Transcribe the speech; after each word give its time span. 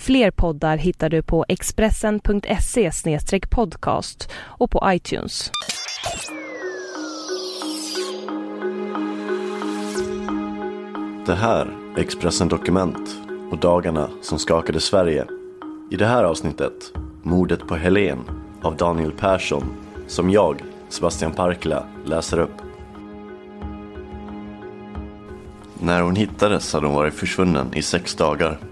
Fler 0.00 0.30
poddar 0.30 0.76
hittar 0.76 1.08
du 1.08 1.22
på 1.22 1.44
expressen.se 1.48 2.90
podcast 3.50 4.30
och 4.34 4.70
på 4.70 4.82
iTunes. 4.86 5.50
Det 11.26 11.34
här 11.34 11.66
är 11.96 12.00
Expressen 12.00 12.48
Dokument 12.48 13.16
och 13.50 13.58
dagarna 13.58 14.10
som 14.22 14.38
skakade 14.38 14.80
Sverige. 14.80 15.26
I 15.90 15.96
det 15.96 16.06
här 16.06 16.24
avsnittet, 16.24 16.92
mordet 17.22 17.68
på 17.68 17.76
Helen 17.76 18.18
av 18.62 18.76
Daniel 18.76 19.12
Persson, 19.12 19.64
som 20.06 20.30
jag, 20.30 20.62
Sebastian 20.88 21.32
Parkla, 21.32 21.86
läser 22.04 22.38
upp. 22.38 22.56
När 25.78 26.02
hon 26.02 26.16
hittades 26.16 26.72
hade 26.72 26.86
hon 26.86 26.96
varit 26.96 27.14
försvunnen 27.14 27.74
i 27.74 27.82
sex 27.82 28.14
dagar. 28.14 28.69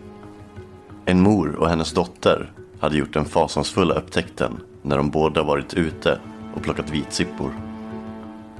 En 1.08 1.20
mor 1.20 1.56
och 1.56 1.68
hennes 1.68 1.92
dotter 1.92 2.52
hade 2.80 2.96
gjort 2.96 3.12
den 3.12 3.24
fasansfulla 3.24 3.94
upptäckten 3.94 4.60
när 4.82 4.96
de 4.96 5.10
båda 5.10 5.42
varit 5.42 5.74
ute 5.74 6.20
och 6.54 6.62
plockat 6.62 6.90
vitsippor. 6.90 7.52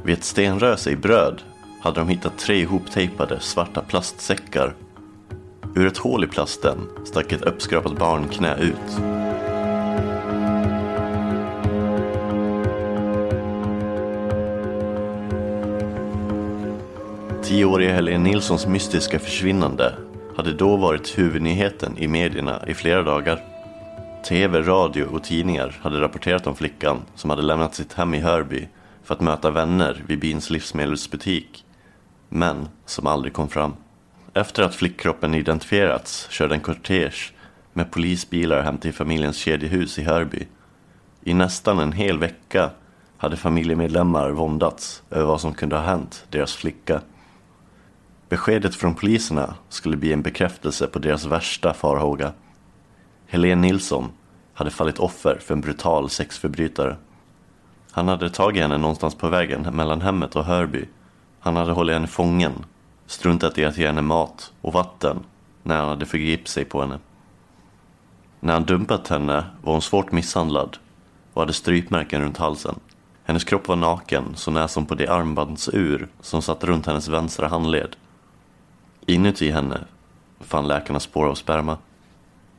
Vid 0.03 0.19
ett 0.19 0.25
stenröse 0.25 0.91
i 0.91 0.97
bröd 0.97 1.43
hade 1.81 2.01
de 2.01 2.09
hittat 2.09 2.39
tre 2.39 2.57
ihoptejpade 2.57 3.41
svarta 3.41 3.81
plastsäckar. 3.81 4.75
Ur 5.75 5.87
ett 5.87 5.99
hål 5.99 6.25
i 6.25 6.27
plasten 6.27 6.79
stack 7.05 7.33
ett 7.33 7.43
uppskrapat 7.43 7.99
barnknä 7.99 8.57
ut. 8.57 9.01
Tioåriga 17.43 17.95
Helene 17.95 18.19
Nilssons 18.19 18.67
mystiska 18.67 19.19
försvinnande 19.19 19.95
hade 20.39 20.53
då 20.53 20.77
varit 20.77 21.19
huvudnyheten 21.19 21.99
i 21.99 22.09
medierna 22.09 22.65
i 22.67 22.75
flera 22.75 23.03
dagar. 23.03 23.45
TV, 24.29 24.61
radio 24.61 25.05
och 25.05 25.25
tidningar 25.25 25.77
hade 25.83 26.01
rapporterat 26.01 26.47
om 26.47 26.57
flickan 26.57 27.03
som 27.15 27.31
hade 27.31 27.43
lämnat 27.43 27.75
sitt 27.75 27.93
hem 27.93 28.15
i 28.15 28.21
Hörby 28.21 28.69
för 29.03 29.15
att 29.15 29.21
möta 29.21 29.51
vänner 29.51 30.05
vid 30.07 30.19
byns 30.19 30.51
livsmedelsbutik, 30.51 31.65
men 32.29 32.69
som 32.87 33.07
aldrig 33.07 33.33
kom 33.33 33.49
fram. 33.49 33.73
Efter 34.35 34.63
att 34.63 34.75
flickkroppen 34.75 35.35
identifierats 35.35 36.29
körde 36.31 36.55
en 36.55 36.61
kortege 36.61 37.33
med 37.73 37.91
polisbilar 37.91 38.63
hem 38.63 38.79
till 38.79 38.93
familjens 38.93 39.37
kedjehus 39.37 39.99
i 39.99 40.03
Hörby. 40.03 40.47
I 41.25 41.35
nästan 41.35 41.79
en 41.79 41.93
hel 41.93 42.19
vecka 42.19 42.71
hade 43.17 43.37
familjemedlemmar 43.37 44.31
våndats 44.31 45.03
över 45.11 45.27
vad 45.27 45.41
som 45.41 45.55
kunde 45.55 45.77
ha 45.77 45.83
hänt 45.83 46.27
deras 46.31 46.55
flicka. 46.55 47.01
Beskedet 48.29 48.75
från 48.75 48.95
poliserna 48.95 49.55
skulle 49.69 49.97
bli 49.97 50.13
en 50.13 50.23
bekräftelse 50.23 50.87
på 50.87 50.99
deras 50.99 51.25
värsta 51.25 51.75
farhåga. 51.75 52.33
Helene 53.27 53.63
Nilsson 53.63 54.11
hade 54.55 54.71
fallit 54.71 54.99
offer 54.99 55.39
för 55.41 55.55
en 55.55 55.61
brutal 55.61 56.11
sexförbrytare. 56.11 56.97
Han 57.91 58.09
hade 58.09 58.31
tagit 58.31 58.63
henne 58.63 58.79
någonstans 58.79 59.15
på 59.15 59.29
vägen 59.29 59.63
mellan 59.63 60.01
hemmet 60.01 60.37
och 60.37 60.45
Hörby. 60.45 60.85
Han 61.41 61.57
hade 61.57 61.73
hållit 61.73 61.95
henne 61.95 62.07
fången, 62.07 62.53
struntat 63.07 63.59
i 63.59 63.65
att 63.65 63.79
ge 63.79 63.87
henne 63.87 64.03
mat 64.03 64.53
och 64.61 64.73
vatten 64.73 65.19
när 65.63 65.77
han 65.77 65.89
hade 65.89 66.07
förgripit 66.07 66.49
sig 66.49 66.65
på 66.65 66.81
henne. 66.81 66.99
När 68.41 68.53
han 68.53 68.65
dumpat 68.65 69.09
henne 69.09 69.45
var 69.63 69.73
hon 69.73 69.83
svårt 69.83 70.13
misshandlad 70.13 70.77
och 71.33 71.43
hade 71.43 71.53
strypmärken 71.53 72.23
runt 72.23 72.37
halsen. 72.37 72.75
Hennes 73.25 73.45
kropp 73.45 73.69
var 73.69 73.77
naken 73.77 74.25
så 74.35 74.51
när 74.51 74.67
som 74.67 74.87
på 74.87 74.95
det 74.95 75.09
armbandsur 75.09 76.09
som 76.21 76.43
satt 76.43 76.65
runt 76.65 76.87
hennes 76.87 77.09
vänstra 77.09 77.49
handled. 77.49 77.97
Inuti 79.09 79.51
henne 79.51 79.85
fann 80.41 80.69
läkarna 80.69 81.01
spår 81.01 81.27
av 81.27 81.35
sperma. 81.35 81.79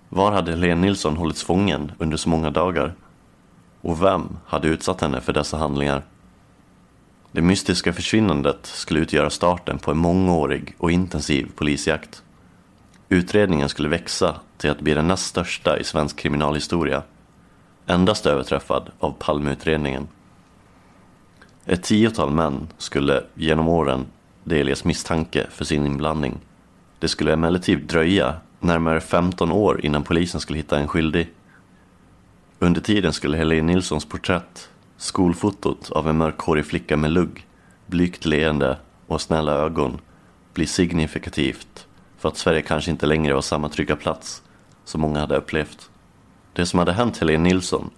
Var 0.10 0.32
hade 0.32 0.52
Helene 0.52 0.82
Nilsson 0.82 1.18
hållits 1.18 1.44
fången 1.44 1.92
under 1.98 2.18
så 2.18 2.30
många 2.30 2.50
dagar? 2.50 2.94
Och 3.82 4.04
vem 4.04 4.38
hade 4.46 4.68
utsatt 4.68 5.02
henne 5.02 5.22
för 5.22 5.34
dessa 5.34 5.58
handlingar? 5.58 6.06
Det 7.32 7.42
mystiska 7.42 7.94
försvinnandet 7.94 8.66
skulle 8.66 9.00
utgöra 9.00 9.30
starten 9.30 9.78
på 9.78 9.92
en 9.92 9.98
mångårig 9.98 10.76
och 10.78 10.92
intensiv 10.92 11.52
polisjakt. 11.56 12.24
Utredningen 13.10 13.70
skulle 13.70 13.90
växa 13.90 14.36
till 14.58 14.70
att 14.70 14.82
bli 14.82 14.94
den 14.94 15.08
näst 15.08 15.26
största 15.26 15.80
i 15.80 15.84
svensk 15.84 16.18
kriminalhistoria. 16.18 17.04
Endast 17.86 18.26
överträffad 18.26 18.90
av 19.00 19.16
Palmeutredningen. 19.20 20.08
Ett 21.66 21.84
tiotal 21.84 22.32
män 22.32 22.68
skulle 22.78 23.24
genom 23.34 23.68
åren 23.68 24.06
delges 24.50 24.84
misstanke 24.84 25.48
för 25.50 25.66
sin 25.66 25.86
inblandning. 25.86 26.38
Det 27.00 27.08
skulle 27.08 27.34
emellertid 27.34 27.80
dröja 27.80 28.36
närmare 28.60 29.02
15 29.02 29.52
år 29.52 29.86
innan 29.86 30.04
polisen 30.04 30.42
skulle 30.42 30.60
hitta 30.60 30.80
en 30.80 30.88
skyldig. 30.88 31.30
Under 32.60 32.82
tiden 32.82 33.14
skulle 33.14 33.38
Helene 33.38 33.74
Nilssons 33.74 34.06
porträtt, 34.06 34.70
skolfotot 34.98 35.92
av 35.92 36.10
en 36.10 36.18
mörkhårig 36.18 36.66
flicka 36.66 36.98
med 36.98 37.12
lugg, 37.12 37.46
blygt 37.86 38.26
leende 38.26 38.78
och 39.08 39.22
snälla 39.22 39.52
ögon 39.52 40.00
bli 40.54 40.66
signifikativt 40.66 41.88
för 42.18 42.30
att 42.30 42.38
Sverige 42.38 42.62
kanske 42.62 42.92
inte 42.92 43.06
längre 43.06 43.34
var 43.34 43.42
samma 43.42 43.70
trygga 43.70 43.96
plats 43.96 44.44
som 44.86 45.02
många 45.02 45.20
hade 45.20 45.38
upplevt. 45.38 45.90
Det 46.54 46.66
som 46.66 46.80
hade 46.80 46.94
hänt 46.94 47.18
Helene 47.18 47.44
Nilsson 47.44 47.90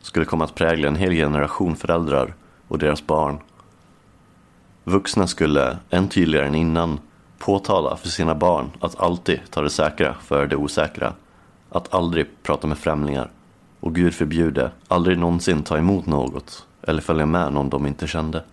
skulle 0.00 0.24
komma 0.24 0.44
att 0.44 0.54
prägla 0.54 0.88
en 0.88 0.96
hel 0.96 1.12
generation 1.12 1.76
föräldrar 1.76 2.34
och 2.68 2.78
deras 2.78 3.06
barn. 3.06 3.38
Vuxna 4.84 5.26
skulle, 5.26 5.78
än 5.90 6.08
tydligare 6.08 6.46
än 6.46 6.54
innan, 6.54 7.00
påtala 7.38 7.96
för 7.96 8.08
sina 8.08 8.34
barn 8.34 8.70
att 8.80 9.00
alltid 9.00 9.40
ta 9.50 9.62
det 9.62 9.70
säkra 9.70 10.14
för 10.14 10.46
det 10.46 10.56
osäkra. 10.56 11.12
Att 11.70 11.94
aldrig 11.94 12.26
prata 12.42 12.66
med 12.66 12.78
främlingar. 12.78 13.30
Och 13.80 13.94
Gud 13.94 14.14
förbjude, 14.14 14.70
aldrig 14.88 15.18
någonsin 15.18 15.62
ta 15.62 15.78
emot 15.78 16.06
något 16.06 16.66
eller 16.82 17.02
följa 17.02 17.26
med 17.26 17.52
någon 17.52 17.70
de 17.70 17.86
inte 17.86 18.06
kände. 18.06 18.44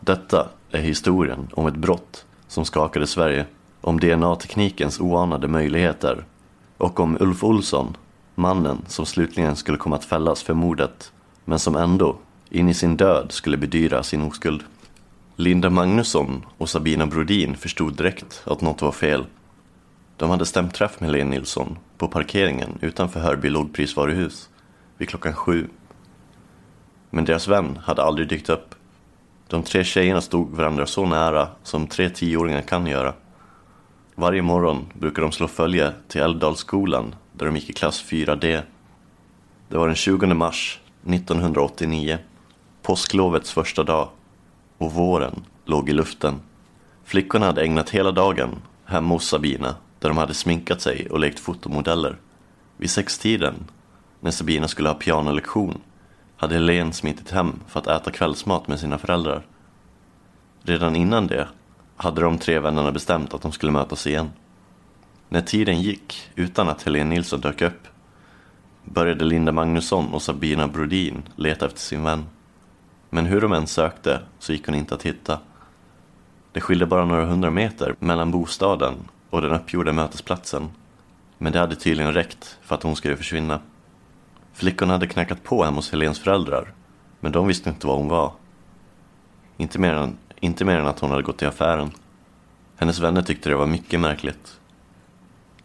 Detta 0.00 0.48
är 0.70 0.80
historien 0.80 1.48
om 1.52 1.66
ett 1.66 1.76
brott 1.76 2.24
som 2.46 2.64
skakade 2.64 3.06
Sverige, 3.06 3.46
om 3.80 4.00
DNA-teknikens 4.00 5.00
oanade 5.00 5.48
möjligheter 5.48 6.24
och 6.78 7.00
om 7.00 7.16
Ulf 7.20 7.44
Olsson, 7.44 7.96
mannen 8.34 8.78
som 8.86 9.06
slutligen 9.06 9.56
skulle 9.56 9.78
komma 9.78 9.96
att 9.96 10.04
fällas 10.04 10.42
för 10.42 10.54
mordet, 10.54 11.12
men 11.44 11.58
som 11.58 11.76
ändå, 11.76 12.16
in 12.50 12.68
i 12.68 12.74
sin 12.74 12.96
död, 12.96 13.26
skulle 13.32 13.56
bedyra 13.56 14.02
sin 14.02 14.22
oskuld. 14.22 14.64
Linda 15.40 15.70
Magnusson 15.70 16.46
och 16.56 16.68
Sabina 16.68 17.06
Brodin 17.06 17.56
förstod 17.56 17.96
direkt 17.96 18.42
att 18.46 18.60
något 18.60 18.82
var 18.82 18.92
fel. 18.92 19.26
De 20.16 20.30
hade 20.30 20.46
stämt 20.46 20.74
träff 20.74 21.00
med 21.00 21.10
Helene 21.10 21.30
Nilsson 21.30 21.78
på 21.98 22.08
parkeringen 22.08 22.78
utanför 22.80 23.20
Hörby 23.20 23.48
lågprisvaruhus 23.48 24.48
vid 24.96 25.08
klockan 25.08 25.32
sju. 25.32 25.68
Men 27.10 27.24
deras 27.24 27.48
vän 27.48 27.78
hade 27.84 28.02
aldrig 28.02 28.28
dykt 28.28 28.48
upp. 28.48 28.74
De 29.48 29.62
tre 29.62 29.84
tjejerna 29.84 30.20
stod 30.20 30.50
varandra 30.50 30.86
så 30.86 31.06
nära 31.06 31.48
som 31.62 31.86
tre 31.86 32.10
tioåringar 32.10 32.62
kan 32.62 32.86
göra. 32.86 33.14
Varje 34.14 34.42
morgon 34.42 34.86
brukade 34.92 35.26
de 35.26 35.32
slå 35.32 35.48
följe 35.48 35.92
till 36.08 36.20
Älvdalsskolan 36.20 37.14
där 37.32 37.46
de 37.46 37.56
gick 37.56 37.70
i 37.70 37.72
klass 37.72 38.04
4D. 38.08 38.62
Det 39.68 39.78
var 39.78 39.86
den 39.86 39.96
20 39.96 40.26
mars 40.26 40.80
1989, 41.06 42.18
påsklovets 42.82 43.52
första 43.52 43.82
dag 43.84 44.08
och 44.78 44.92
våren 44.92 45.44
låg 45.64 45.88
i 45.88 45.92
luften. 45.92 46.40
Flickorna 47.04 47.46
hade 47.46 47.62
ägnat 47.62 47.90
hela 47.90 48.12
dagen 48.12 48.56
hemma 48.84 49.14
hos 49.14 49.28
Sabina 49.28 49.74
där 49.98 50.08
de 50.08 50.18
hade 50.18 50.34
sminkat 50.34 50.80
sig 50.80 51.10
och 51.10 51.20
lekt 51.20 51.40
fotomodeller. 51.40 52.16
Vid 52.76 52.90
sextiden, 52.90 53.54
när 54.20 54.30
Sabina 54.30 54.68
skulle 54.68 54.88
ha 54.88 54.94
pianolektion, 54.94 55.80
hade 56.36 56.54
Helene 56.54 56.92
smitit 56.92 57.30
hem 57.30 57.52
för 57.66 57.80
att 57.80 57.86
äta 57.86 58.10
kvällsmat 58.10 58.68
med 58.68 58.80
sina 58.80 58.98
föräldrar. 58.98 59.46
Redan 60.62 60.96
innan 60.96 61.26
det 61.26 61.48
hade 61.96 62.20
de 62.20 62.38
tre 62.38 62.58
vännerna 62.58 62.92
bestämt 62.92 63.34
att 63.34 63.42
de 63.42 63.52
skulle 63.52 63.72
mötas 63.72 64.06
igen. 64.06 64.30
När 65.28 65.40
tiden 65.40 65.82
gick 65.82 66.30
utan 66.34 66.68
att 66.68 66.82
Helene 66.82 67.10
Nilsson 67.10 67.40
dök 67.40 67.62
upp 67.62 67.88
började 68.84 69.24
Linda 69.24 69.52
Magnusson 69.52 70.14
och 70.14 70.22
Sabina 70.22 70.68
Brodin 70.68 71.22
leta 71.36 71.66
efter 71.66 71.80
sin 71.80 72.02
vän. 72.02 72.24
Men 73.10 73.26
hur 73.26 73.40
de 73.40 73.52
än 73.52 73.66
sökte 73.66 74.20
så 74.38 74.52
gick 74.52 74.66
hon 74.66 74.74
inte 74.74 74.94
att 74.94 75.02
hitta. 75.02 75.40
Det 76.52 76.60
skilde 76.60 76.86
bara 76.86 77.04
några 77.04 77.26
hundra 77.26 77.50
meter 77.50 77.94
mellan 77.98 78.30
bostaden 78.30 78.94
och 79.30 79.42
den 79.42 79.52
uppgjorda 79.52 79.92
mötesplatsen. 79.92 80.70
Men 81.38 81.52
det 81.52 81.58
hade 81.58 81.76
tydligen 81.76 82.14
räckt 82.14 82.58
för 82.62 82.74
att 82.74 82.82
hon 82.82 82.96
skulle 82.96 83.16
försvinna. 83.16 83.60
Flickorna 84.52 84.92
hade 84.92 85.06
knackat 85.06 85.44
på 85.44 85.64
hemma 85.64 85.76
hos 85.76 85.90
Helens 85.90 86.18
föräldrar, 86.18 86.72
men 87.20 87.32
de 87.32 87.46
visste 87.46 87.70
inte 87.70 87.86
var 87.86 87.96
hon 87.96 88.08
var. 88.08 88.32
Inte 89.56 89.78
mer, 89.78 89.94
än, 89.94 90.18
inte 90.40 90.64
mer 90.64 90.78
än 90.78 90.86
att 90.86 91.00
hon 91.00 91.10
hade 91.10 91.22
gått 91.22 91.38
till 91.38 91.48
affären. 91.48 91.90
Hennes 92.76 92.98
vänner 92.98 93.22
tyckte 93.22 93.48
det 93.48 93.56
var 93.56 93.66
mycket 93.66 94.00
märkligt. 94.00 94.60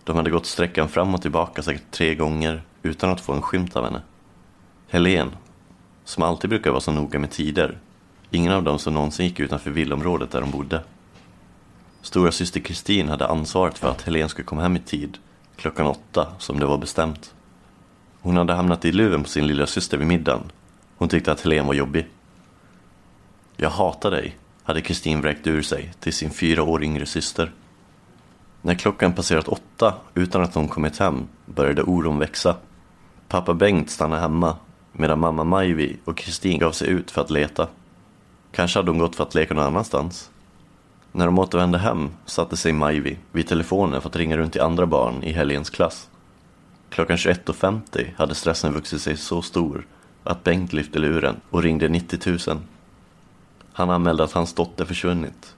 De 0.04 0.16
hade 0.16 0.30
gått 0.30 0.46
sträckan 0.46 0.90
fram 0.90 1.14
och 1.14 1.22
tillbaka 1.22 1.64
säkert 1.64 1.92
tre 1.92 2.16
gånger 2.16 2.62
utan 2.82 3.10
att 3.10 3.22
få 3.22 3.34
en 3.34 3.42
skymt 3.42 3.76
av 3.76 3.86
henne. 3.86 4.02
Helen, 4.88 5.32
som 6.06 6.24
alltid 6.24 6.50
brukar 6.50 6.72
vara 6.72 6.82
så 6.82 6.92
noga 6.92 7.20
med 7.20 7.32
tider, 7.32 7.78
ingen 8.32 8.52
av 8.52 8.64
dem 8.64 8.80
som 8.80 8.94
någonsin 8.94 9.26
gick 9.26 9.40
utanför 9.40 9.72
villområdet 9.72 10.32
där 10.32 10.42
de 10.42 10.52
bodde. 10.52 10.84
Stora 12.02 12.32
syster 12.32 12.60
Kristin 12.60 13.10
hade 13.10 13.28
ansvaret 13.28 13.78
för 13.78 13.90
att 13.90 14.02
Helen 14.02 14.30
skulle 14.30 14.46
komma 14.46 14.62
hem 14.62 14.76
i 14.76 14.80
tid, 14.80 15.18
klockan 15.56 15.88
åtta 15.88 16.28
som 16.40 16.60
det 16.60 16.66
var 16.66 16.78
bestämt. 16.78 17.34
Hon 18.22 18.38
hade 18.38 18.54
hamnat 18.54 18.86
i 18.86 18.92
luven 18.92 19.24
på 19.24 19.30
sin 19.30 19.48
lilla 19.48 19.68
syster 19.68 19.98
vid 19.98 20.08
middagen. 20.08 20.52
Hon 20.98 21.10
tyckte 21.10 21.32
att 21.32 21.42
Helen 21.42 21.68
var 21.68 21.74
jobbig. 21.74 22.08
Jag 23.58 23.70
hatar 23.70 24.12
dig, 24.12 24.38
hade 24.64 24.82
Kristin 24.82 25.22
vräkt 25.22 25.48
ur 25.48 25.62
sig 25.62 25.94
till 26.00 26.14
sin 26.14 26.30
fyra 26.30 26.64
år 26.64 26.84
yngre 26.84 27.06
syster. 27.06 27.52
När 28.62 28.76
klockan 28.76 29.14
passerat 29.14 29.48
åtta 29.48 29.94
utan 30.14 30.42
att 30.42 30.56
hon 30.56 30.68
kommit 30.68 31.00
hem 31.00 31.28
började 31.46 31.84
oron 31.84 32.20
växa. 32.20 32.56
Pappa 33.28 33.54
Bengt 33.54 33.90
stannade 33.90 34.22
hemma 34.22 34.56
medan 34.94 35.20
mamma 35.20 35.44
Majvi 35.44 35.98
och 36.06 36.18
Kristin 36.18 36.60
gav 36.60 36.72
sig 36.72 36.88
ut 36.90 37.12
för 37.12 37.22
att 37.22 37.30
leta. 37.30 37.68
Kanske 38.52 38.80
hade 38.80 38.92
hon 38.92 39.00
gått 39.00 39.16
för 39.16 39.24
att 39.24 39.36
leka 39.36 39.54
någon 39.54 39.64
annanstans. 39.64 40.30
När 41.12 41.26
de 41.26 41.40
återvände 41.40 41.78
hem 41.78 42.12
satte 42.26 42.58
sig 42.58 42.74
Majvi 42.74 43.18
vid 43.32 43.48
telefonen 43.48 44.02
för 44.02 44.10
att 44.10 44.16
ringa 44.16 44.38
runt 44.38 44.52
till 44.54 44.62
andra 44.62 44.86
barn 44.86 45.24
i 45.24 45.32
helgens 45.32 45.70
klass. 45.70 46.10
Klockan 46.90 47.18
21.50 47.18 48.12
hade 48.18 48.36
stressen 48.36 48.74
vuxit 48.74 49.02
sig 49.02 49.18
så 49.18 49.42
stor 49.42 49.88
att 50.24 50.44
Bengt 50.44 50.74
lyfte 50.74 51.00
luren 51.00 51.36
och 51.50 51.64
ringde 51.64 51.90
90 51.90 52.38
000. 52.48 52.60
Han 53.74 53.90
anmälde 53.90 54.24
att 54.24 54.32
hans 54.32 54.54
dotter 54.54 54.86
försvunnit. 54.86 55.56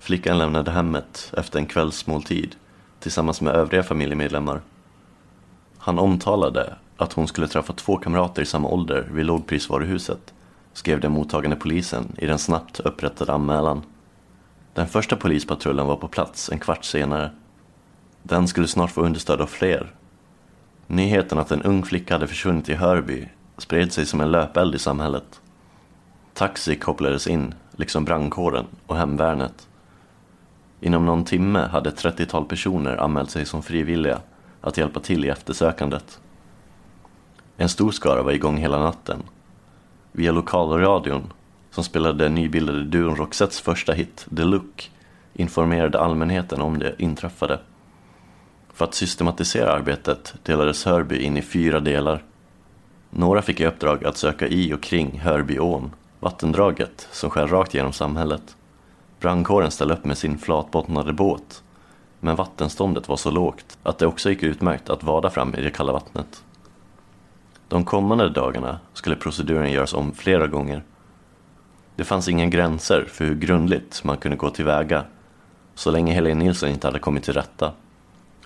Flickan 0.00 0.38
lämnade 0.38 0.70
hemmet 0.70 1.32
efter 1.36 1.58
en 1.58 1.66
kvällsmåltid 1.66 2.56
tillsammans 3.00 3.40
med 3.40 3.54
övriga 3.54 3.82
familjemedlemmar. 3.82 4.60
Han 5.78 5.98
omtalade 5.98 6.76
att 6.98 7.12
hon 7.12 7.28
skulle 7.28 7.48
träffa 7.48 7.72
två 7.72 7.96
kamrater 7.96 8.42
i 8.42 8.46
samma 8.46 8.68
ålder 8.68 9.08
vid 9.12 9.26
lågprisvaruhuset, 9.26 10.34
skrev 10.72 11.00
den 11.00 11.12
mottagande 11.12 11.56
polisen 11.56 12.12
i 12.18 12.26
den 12.26 12.38
snabbt 12.38 12.80
upprättade 12.80 13.32
anmälan. 13.32 13.82
Den 14.74 14.88
första 14.88 15.16
polispatrullen 15.16 15.86
var 15.86 15.96
på 15.96 16.08
plats 16.08 16.50
en 16.52 16.58
kvart 16.58 16.84
senare. 16.84 17.30
Den 18.22 18.48
skulle 18.48 18.68
snart 18.68 18.90
få 18.90 19.00
understöd 19.00 19.40
av 19.40 19.46
fler. 19.46 19.94
Nyheten 20.86 21.38
att 21.38 21.50
en 21.50 21.62
ung 21.62 21.82
flicka 21.82 22.14
hade 22.14 22.26
försvunnit 22.26 22.68
i 22.68 22.74
Hörby 22.74 23.28
spred 23.58 23.92
sig 23.92 24.06
som 24.06 24.20
en 24.20 24.30
löpeld 24.30 24.74
i 24.74 24.78
samhället. 24.78 25.40
Taxi 26.34 26.76
kopplades 26.76 27.26
in, 27.26 27.54
liksom 27.76 28.04
brandkåren 28.04 28.66
och 28.86 28.96
hemvärnet. 28.96 29.68
Inom 30.80 31.06
någon 31.06 31.24
timme 31.24 31.58
hade 31.58 31.88
ett 31.88 32.04
30-tal 32.04 32.44
personer 32.44 32.96
anmält 32.96 33.30
sig 33.30 33.46
som 33.46 33.62
frivilliga 33.62 34.20
att 34.60 34.76
hjälpa 34.76 35.00
till 35.00 35.24
i 35.24 35.28
eftersökandet. 35.28 36.20
En 37.60 37.68
stor 37.68 37.90
skara 37.90 38.22
var 38.22 38.32
igång 38.32 38.56
hela 38.56 38.78
natten. 38.78 39.22
Via 40.12 40.32
lokalradion, 40.32 41.32
som 41.70 41.84
spelade 41.84 42.24
den 42.24 42.34
nybildade 42.34 42.84
duon 42.84 43.16
Roxettes 43.16 43.60
första 43.60 43.92
hit, 43.92 44.26
The 44.36 44.44
Look, 44.44 44.90
informerade 45.34 46.00
allmänheten 46.00 46.60
om 46.60 46.78
det 46.78 46.94
inträffade. 46.98 47.60
För 48.72 48.84
att 48.84 48.94
systematisera 48.94 49.72
arbetet 49.72 50.34
delades 50.42 50.84
Hörby 50.84 51.18
in 51.18 51.36
i 51.36 51.42
fyra 51.42 51.80
delar. 51.80 52.24
Några 53.10 53.42
fick 53.42 53.60
i 53.60 53.66
uppdrag 53.66 54.04
att 54.04 54.16
söka 54.16 54.48
i 54.48 54.74
och 54.74 54.82
kring 54.82 55.18
Hörbyån, 55.18 55.90
vattendraget 56.20 57.08
som 57.12 57.30
skär 57.30 57.46
rakt 57.46 57.74
genom 57.74 57.92
samhället. 57.92 58.56
Brandkåren 59.20 59.70
ställde 59.70 59.94
upp 59.94 60.04
med 60.04 60.18
sin 60.18 60.38
flatbottnade 60.38 61.12
båt, 61.12 61.62
men 62.20 62.36
vattenståndet 62.36 63.08
var 63.08 63.16
så 63.16 63.30
lågt 63.30 63.78
att 63.82 63.98
det 63.98 64.06
också 64.06 64.30
gick 64.30 64.42
utmärkt 64.42 64.90
att 64.90 65.02
vada 65.02 65.30
fram 65.30 65.54
i 65.54 65.60
det 65.60 65.70
kalla 65.70 65.92
vattnet. 65.92 66.42
De 67.68 67.84
kommande 67.84 68.28
dagarna 68.28 68.78
skulle 68.92 69.16
proceduren 69.16 69.72
göras 69.72 69.94
om 69.94 70.12
flera 70.12 70.46
gånger. 70.46 70.82
Det 71.96 72.04
fanns 72.04 72.28
inga 72.28 72.46
gränser 72.46 73.04
för 73.08 73.24
hur 73.24 73.34
grundligt 73.34 74.04
man 74.04 74.16
kunde 74.16 74.36
gå 74.36 74.50
tillväga 74.50 75.04
så 75.74 75.90
länge 75.90 76.12
Helene 76.12 76.44
Nilsson 76.44 76.68
inte 76.68 76.86
hade 76.86 76.98
kommit 76.98 77.24
till 77.24 77.34
rätta. 77.34 77.72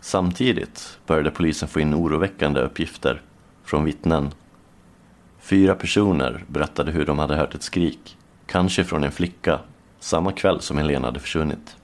Samtidigt 0.00 0.98
började 1.06 1.30
polisen 1.30 1.68
få 1.68 1.80
in 1.80 1.94
oroväckande 1.94 2.60
uppgifter 2.60 3.22
från 3.64 3.84
vittnen. 3.84 4.30
Fyra 5.40 5.74
personer 5.74 6.44
berättade 6.48 6.92
hur 6.92 7.06
de 7.06 7.18
hade 7.18 7.36
hört 7.36 7.54
ett 7.54 7.62
skrik, 7.62 8.16
kanske 8.46 8.84
från 8.84 9.04
en 9.04 9.12
flicka, 9.12 9.58
samma 10.00 10.32
kväll 10.32 10.60
som 10.60 10.78
Helene 10.78 11.06
hade 11.06 11.20
försvunnit. 11.20 11.76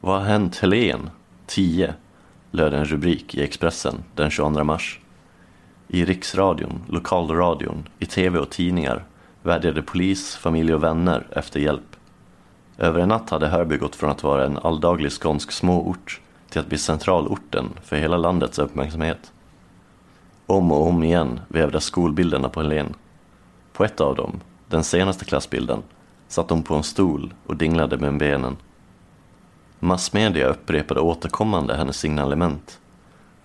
Vad 0.00 0.20
har 0.20 0.28
hänt 0.28 0.56
Helene? 0.56 1.10
10, 1.46 1.94
löd 2.50 2.74
en 2.74 2.84
rubrik 2.84 3.34
i 3.34 3.42
Expressen 3.42 3.94
den 4.14 4.30
22 4.30 4.64
mars. 4.64 4.99
I 5.92 6.04
riksradion, 6.04 6.80
lokalradion, 6.88 7.88
i 7.98 8.06
tv 8.06 8.38
och 8.38 8.50
tidningar 8.50 9.04
vädjade 9.42 9.82
polis, 9.82 10.36
familj 10.36 10.74
och 10.74 10.82
vänner 10.82 11.26
efter 11.30 11.60
hjälp. 11.60 11.96
Över 12.78 13.00
en 13.00 13.08
natt 13.08 13.30
hade 13.30 13.48
Hörby 13.48 13.76
gått 13.76 13.96
från 13.96 14.10
att 14.10 14.22
vara 14.22 14.46
en 14.46 14.58
alldaglig 14.58 15.12
skånsk 15.12 15.52
småort 15.52 16.20
till 16.48 16.60
att 16.60 16.66
bli 16.66 16.78
centralorten 16.78 17.68
för 17.84 17.96
hela 17.96 18.16
landets 18.16 18.58
uppmärksamhet. 18.58 19.32
Om 20.46 20.72
och 20.72 20.86
om 20.86 21.02
igen 21.02 21.40
vävdes 21.48 21.84
skolbilderna 21.84 22.48
på 22.48 22.62
Helen. 22.62 22.94
På 23.72 23.84
ett 23.84 24.00
av 24.00 24.16
dem, 24.16 24.40
den 24.68 24.84
senaste 24.84 25.24
klassbilden, 25.24 25.82
satt 26.28 26.50
hon 26.50 26.62
på 26.62 26.74
en 26.74 26.82
stol 26.82 27.34
och 27.46 27.56
dinglade 27.56 27.98
med 27.98 28.18
benen. 28.18 28.56
Massmedia 29.78 30.46
upprepade 30.46 31.00
återkommande 31.00 31.76
hennes 31.76 31.96
signalement. 31.96 32.80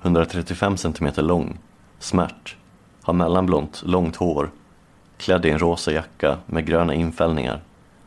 135 0.01 0.77
cm 0.77 1.11
lång, 1.17 1.57
smärt, 2.05 2.55
har 3.01 3.13
mellanblont, 3.13 3.83
långt 3.85 4.15
hår, 4.15 4.51
klädd 5.17 5.45
i 5.45 5.49
en 5.49 5.59
rosa 5.59 5.91
jacka 5.91 6.37
med 6.45 6.65
gröna 6.65 6.93
infällningar, 6.93 7.61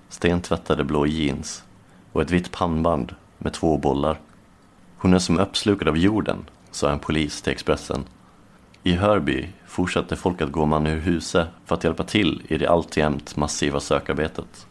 stentvättade 0.09 0.85
blå 0.85 1.07
jeans 1.07 1.65
och 2.13 2.23
ett 2.23 2.31
vitt 2.31 2.53
pannband 2.53 3.15
med 3.39 3.53
två 3.53 3.77
bollar. 3.77 4.21
Hon 4.99 5.15
är 5.15 5.19
som 5.19 5.39
uppslukad 5.39 5.89
av 5.89 5.99
jorden, 5.99 6.45
sa 6.71 6.91
en 6.91 6.99
polis 6.99 7.43
till 7.43 7.53
Expressen. 7.53 8.05
I 8.83 8.93
Hörby 8.93 9.49
fortsatte 9.67 10.17
folk 10.17 10.43
att 10.43 10.53
gå 10.53 10.67
man 10.67 10.87
ur 10.87 11.01
huset 11.01 11.49
för 11.65 11.75
att 11.75 11.85
hjälpa 11.85 12.05
till 12.05 12.43
i 12.49 12.59
det 12.59 12.67
alltjämt 12.67 13.37
massiva 13.37 13.81
sökarbetet. 13.81 14.67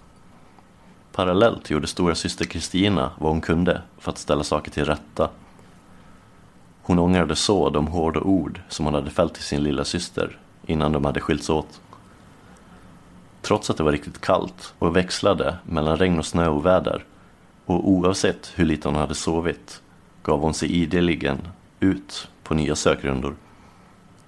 Parallellt 1.12 1.70
gjorde 1.70 1.88
stora 1.88 2.16
syster 2.16 2.46
Kristina 2.46 3.12
vad 3.18 3.32
hon 3.32 3.42
kunde 3.42 3.82
för 3.98 4.12
att 4.12 4.18
ställa 4.18 4.44
saker 4.44 4.72
till 4.72 4.86
rätta. 4.86 5.30
Hon 6.88 7.00
ångrade 7.00 7.36
så 7.36 7.70
de 7.70 7.88
hårda 7.88 8.20
ord 8.20 8.62
som 8.70 8.86
hon 8.86 8.94
hade 8.94 9.10
fällt 9.12 9.34
till 9.34 9.44
sin 9.44 9.64
lilla 9.64 9.86
syster 9.86 10.38
innan 10.66 10.92
de 10.92 11.06
hade 11.06 11.22
skilts 11.22 11.50
åt. 11.50 11.82
Trots 13.42 13.70
att 13.70 13.78
det 13.78 13.84
var 13.84 13.92
riktigt 13.92 14.22
kallt 14.22 14.74
och 14.80 14.96
växlade 14.96 15.58
mellan 15.64 15.98
regn 15.98 16.20
och 16.20 16.26
snöoväder 16.26 17.04
och 17.66 17.90
oavsett 17.90 18.52
hur 18.56 18.66
lite 18.66 18.88
hon 18.88 18.96
hade 18.96 19.16
sovit 19.16 19.82
gav 20.24 20.40
hon 20.40 20.54
sig 20.54 20.72
ideligen 20.72 21.48
ut 21.80 22.28
på 22.44 22.54
nya 22.54 22.76
sökrundor. 22.76 23.36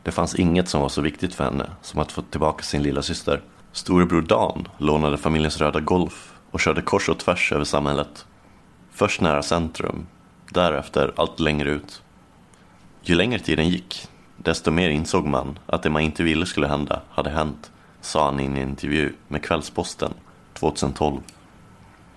Det 0.04 0.12
fanns 0.12 0.36
inget 0.36 0.70
som 0.70 0.82
var 0.82 0.90
så 0.90 1.02
viktigt 1.02 1.36
för 1.36 1.44
henne 1.44 1.70
som 1.82 2.00
att 2.00 2.12
få 2.12 2.22
tillbaka 2.22 2.64
sin 2.64 2.84
lilla 2.84 3.02
syster. 3.02 3.42
Storebror 3.72 4.22
Dan 4.22 4.68
lånade 4.78 5.18
familjens 5.18 5.58
röda 5.58 5.80
Golf 5.80 6.34
och 6.52 6.60
körde 6.60 6.82
kors 6.82 7.10
och 7.10 7.18
tvärs 7.18 7.52
över 7.52 7.66
samhället. 7.66 8.26
Först 8.92 9.22
nära 9.22 9.44
centrum, 9.44 10.08
därefter 10.50 11.14
allt 11.16 11.40
längre 11.40 11.70
ut. 11.70 12.02
Ju 13.02 13.16
längre 13.16 13.40
tiden 13.40 13.70
gick, 13.70 14.08
desto 14.38 14.72
mer 14.72 14.90
insåg 14.90 15.26
man 15.26 15.60
att 15.66 15.84
det 15.84 15.90
man 15.90 16.02
inte 16.02 16.24
ville 16.24 16.46
skulle 16.46 16.68
hända 16.68 17.02
hade 17.10 17.30
hänt, 17.30 17.72
sa 18.02 18.26
han 18.26 18.40
i 18.40 18.46
en 18.46 18.58
intervju 18.58 19.14
med 19.28 19.44
Kvällsposten 19.44 20.14
2012. 20.54 21.22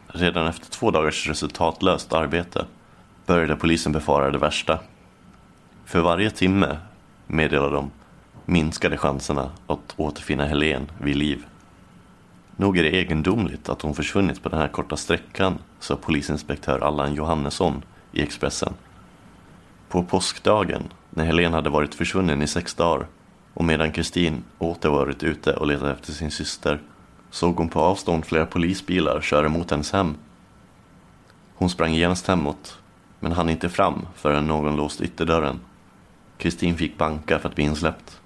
Redan 0.07 0.47
efter 0.47 0.71
två 0.71 0.91
dagars 0.91 1.29
resultatlöst 1.29 2.13
arbete 2.13 2.67
började 3.27 3.57
polisen 3.57 3.93
befara 3.93 4.31
det 4.31 4.39
värsta. 4.39 4.79
För 5.85 6.01
varje 6.01 6.31
timme, 6.31 6.77
meddelade 7.27 7.75
de, 7.75 7.91
minskade 8.47 8.97
chanserna 8.97 9.51
att 9.67 9.95
återfinna 9.97 10.47
Helen 10.47 10.91
vid 10.99 11.17
liv. 11.17 11.45
Nog 12.57 12.79
är 12.79 12.83
det 12.83 12.97
egendomligt 12.97 13.69
att 13.69 13.83
hon 13.83 13.95
försvunnit 13.95 14.43
på 14.43 14.49
den 14.49 14.59
här 14.59 14.69
korta 14.69 14.97
sträckan, 14.97 15.59
sa 15.81 15.97
polisinspektör 15.97 16.79
Allan 16.79 17.15
Johannesson 17.15 17.85
i 18.13 18.23
Expressen. 18.23 18.75
På 19.93 20.03
påskdagen, 20.03 20.83
när 21.11 21.25
Helen 21.25 21.53
hade 21.53 21.71
varit 21.71 21.95
försvunnen 21.95 22.43
i 22.43 22.47
sex 22.47 22.75
dagar 22.75 23.07
och 23.55 23.65
medan 23.65 23.93
Kristin 23.93 24.45
åter 24.59 24.89
varit 24.89 25.23
ute 25.23 25.53
och 25.53 25.67
letat 25.67 25.97
efter 25.97 26.13
sin 26.13 26.31
syster 26.31 26.81
såg 27.31 27.57
hon 27.57 27.69
på 27.69 27.81
avstånd 27.81 28.25
flera 28.25 28.47
polisbilar 28.47 29.21
köra 29.21 29.49
mot 29.49 29.71
hennes 29.71 29.93
hem. 29.93 30.15
Hon 31.55 31.71
sprang 31.71 31.95
genast 31.95 32.29
hemåt, 32.29 32.79
men 33.21 33.33
hann 33.33 33.49
inte 33.49 33.69
fram 33.69 34.07
förrän 34.15 34.47
någon 34.47 34.77
låst 34.77 35.01
ytterdörren. 35.01 35.61
Kristin 36.39 36.77
fick 36.77 36.99
banka 36.99 37.39
för 37.39 37.49
att 37.49 37.55
bli 37.55 37.65
insläppt. 37.65 38.21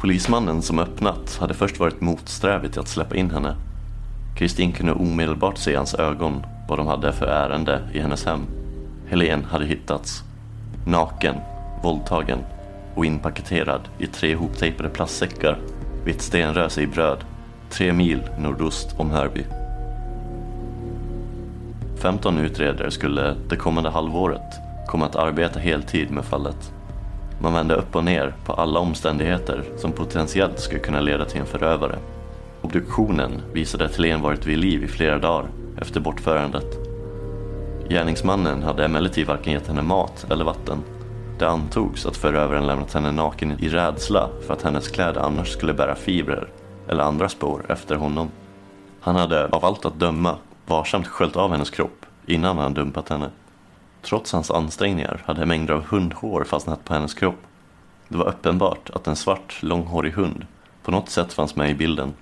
Polismannen 0.00 0.62
som 0.62 0.78
öppnat 0.78 1.36
hade 1.40 1.54
först 1.54 1.78
varit 1.78 2.00
motsträvig 2.00 2.72
till 2.72 2.80
att 2.80 2.88
släppa 2.88 3.16
in 3.16 3.30
henne. 3.30 3.56
Kristin 4.36 4.72
kunde 4.72 4.92
omedelbart 4.92 5.58
se 5.58 5.76
hans 5.76 5.94
ögon 5.94 6.46
vad 6.68 6.78
de 6.78 6.86
hade 6.86 7.12
för 7.12 7.26
ärende 7.26 7.88
i 7.92 8.00
hennes 8.00 8.24
hem. 8.24 8.46
Helen 9.08 9.44
hade 9.44 9.66
hittats. 9.66 10.27
Naken, 10.88 11.36
våldtagen 11.82 12.38
och 12.94 13.04
inpaketerad 13.04 13.80
i 13.98 14.06
tre 14.06 14.34
hoptejpade 14.34 14.88
plastsäckar 14.88 15.58
vid 16.04 16.14
ett 16.14 16.22
stenröse 16.22 16.82
i 16.82 16.86
Bröd, 16.86 17.24
tre 17.70 17.92
mil 17.92 18.22
nordost 18.38 18.94
om 18.98 19.10
Hörby. 19.10 19.44
15 22.02 22.38
utredare 22.38 22.90
skulle 22.90 23.34
det 23.48 23.56
kommande 23.56 23.90
halvåret 23.90 24.60
komma 24.86 25.06
att 25.06 25.16
arbeta 25.16 25.60
heltid 25.60 26.10
med 26.10 26.24
fallet. 26.24 26.72
Man 27.40 27.54
vände 27.54 27.74
upp 27.74 27.96
och 27.96 28.04
ner 28.04 28.34
på 28.44 28.52
alla 28.52 28.80
omständigheter 28.80 29.64
som 29.76 29.92
potentiellt 29.92 30.60
skulle 30.60 30.80
kunna 30.80 31.00
leda 31.00 31.24
till 31.24 31.40
en 31.40 31.46
förövare. 31.46 31.98
Obduktionen 32.62 33.42
visade 33.52 33.84
att 33.84 33.96
Helene 33.96 34.22
varit 34.22 34.46
vid 34.46 34.58
liv 34.58 34.84
i 34.84 34.88
flera 34.88 35.18
dagar 35.18 35.48
efter 35.80 36.00
bortförandet. 36.00 36.87
Gärningsmannen 37.90 38.62
hade 38.62 38.84
emellertid 38.84 39.26
varken 39.26 39.52
gett 39.52 39.66
henne 39.66 39.82
mat 39.82 40.26
eller 40.30 40.44
vatten. 40.44 40.82
Det 41.38 41.48
antogs 41.48 42.06
att 42.06 42.16
förövaren 42.16 42.66
lämnat 42.66 42.94
henne 42.94 43.12
naken 43.12 43.56
i 43.60 43.68
rädsla 43.68 44.28
för 44.46 44.54
att 44.54 44.62
hennes 44.62 44.88
kläder 44.88 45.20
annars 45.20 45.48
skulle 45.48 45.74
bära 45.74 45.94
fibrer 45.94 46.48
eller 46.88 47.02
andra 47.02 47.28
spår 47.28 47.66
efter 47.68 47.96
honom. 47.96 48.30
Han 49.00 49.16
hade 49.16 49.46
av 49.46 49.64
allt 49.64 49.84
att 49.84 50.00
döma 50.00 50.36
varsamt 50.66 51.06
sköljt 51.06 51.36
av 51.36 51.50
hennes 51.50 51.70
kropp 51.70 52.06
innan 52.26 52.58
han 52.58 52.74
dumpat 52.74 53.08
henne. 53.08 53.30
Trots 54.02 54.32
hans 54.32 54.50
ansträngningar 54.50 55.22
hade 55.24 55.46
mängder 55.46 55.74
av 55.74 55.84
hundhår 55.84 56.44
fastnat 56.44 56.84
på 56.84 56.94
hennes 56.94 57.14
kropp. 57.14 57.40
Det 58.08 58.18
var 58.18 58.28
uppenbart 58.28 58.90
att 58.90 59.06
en 59.06 59.16
svart, 59.16 59.62
långhårig 59.62 60.12
hund 60.12 60.46
på 60.82 60.90
något 60.90 61.08
sätt 61.08 61.32
fanns 61.32 61.56
med 61.56 61.70
i 61.70 61.74
bilden. 61.74 62.14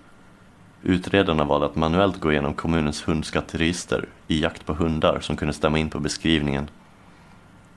Utredarna 0.82 1.44
valde 1.44 1.66
att 1.66 1.76
manuellt 1.76 2.20
gå 2.20 2.32
igenom 2.32 2.54
kommunens 2.54 3.08
hundskatteregister 3.08 4.08
i 4.28 4.42
jakt 4.42 4.66
på 4.66 4.74
hundar 4.74 5.20
som 5.20 5.36
kunde 5.36 5.54
stämma 5.54 5.78
in 5.78 5.90
på 5.90 6.00
beskrivningen. 6.00 6.70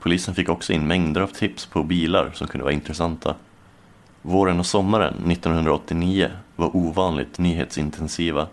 Polisen 0.00 0.34
fick 0.34 0.48
också 0.48 0.72
in 0.72 0.86
mängder 0.86 1.20
av 1.20 1.26
tips 1.26 1.66
på 1.66 1.82
bilar 1.82 2.30
som 2.34 2.46
kunde 2.46 2.64
vara 2.64 2.74
intressanta. 2.74 3.34
Våren 4.22 4.58
och 4.58 4.66
sommaren 4.66 5.14
1989 5.30 6.30
var 6.56 6.76
ovanligt 6.76 7.38
nyhetsintensiva. 7.38 8.46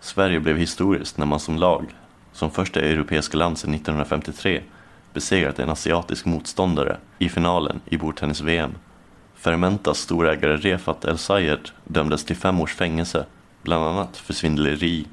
Sverige 0.00 0.40
blev 0.40 0.56
historiskt 0.56 1.18
när 1.18 1.26
man 1.26 1.40
som 1.40 1.56
lag, 1.56 1.86
som 2.32 2.50
första 2.50 2.80
europeiska 2.80 3.38
land 3.38 3.58
sedan 3.58 3.74
1953, 3.74 4.62
besegrat 5.12 5.58
en 5.58 5.70
asiatisk 5.70 6.24
motståndare 6.24 6.96
i 7.18 7.28
finalen 7.28 7.80
i 7.84 7.96
bordtennis-VM. 7.96 8.74
Fermentas 9.34 9.98
storägare 9.98 10.56
Refat 10.56 11.04
El 11.04 11.18
Sayed 11.18 11.70
dömdes 11.84 12.24
till 12.24 12.36
fem 12.36 12.60
års 12.60 12.74
fängelse, 12.74 13.26
bland 13.62 13.84
annat 13.84 14.16
för 14.16 14.32
svindleri. 14.32 15.06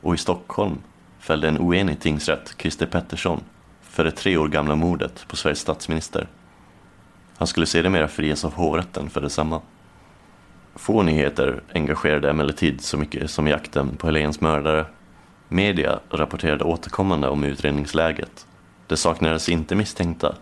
Och 0.00 0.14
i 0.14 0.18
Stockholm 0.18 0.78
fällde 1.18 1.48
en 1.48 1.58
oenig 1.58 2.00
tingsrätt 2.00 2.54
Christer 2.58 2.86
Pettersson 2.86 3.40
för 3.80 4.04
det 4.04 4.10
tre 4.10 4.36
år 4.36 4.48
gamla 4.48 4.74
mordet 4.74 5.24
på 5.28 5.36
Sveriges 5.36 5.60
statsminister. 5.60 6.28
Han 7.36 7.46
skulle 7.46 7.66
sedermera 7.66 8.08
frias 8.08 8.44
av 8.44 8.54
hovrätten 8.54 9.10
för 9.10 9.20
detsamma. 9.20 9.60
Få 10.74 11.02
nyheter 11.02 11.62
engagerade 11.74 12.30
emellertid 12.30 12.80
så 12.80 12.96
mycket 12.96 13.30
som 13.30 13.46
jakten 13.46 13.96
på 13.96 14.06
Helens 14.06 14.40
mördare. 14.40 14.86
Media 15.48 16.00
rapporterade 16.10 16.64
återkommande 16.64 17.28
om 17.28 17.44
utredningsläget. 17.44 18.46
Det 18.86 18.96
saknades 18.96 19.48
inte 19.48 19.74
misstänkta. 19.74 20.34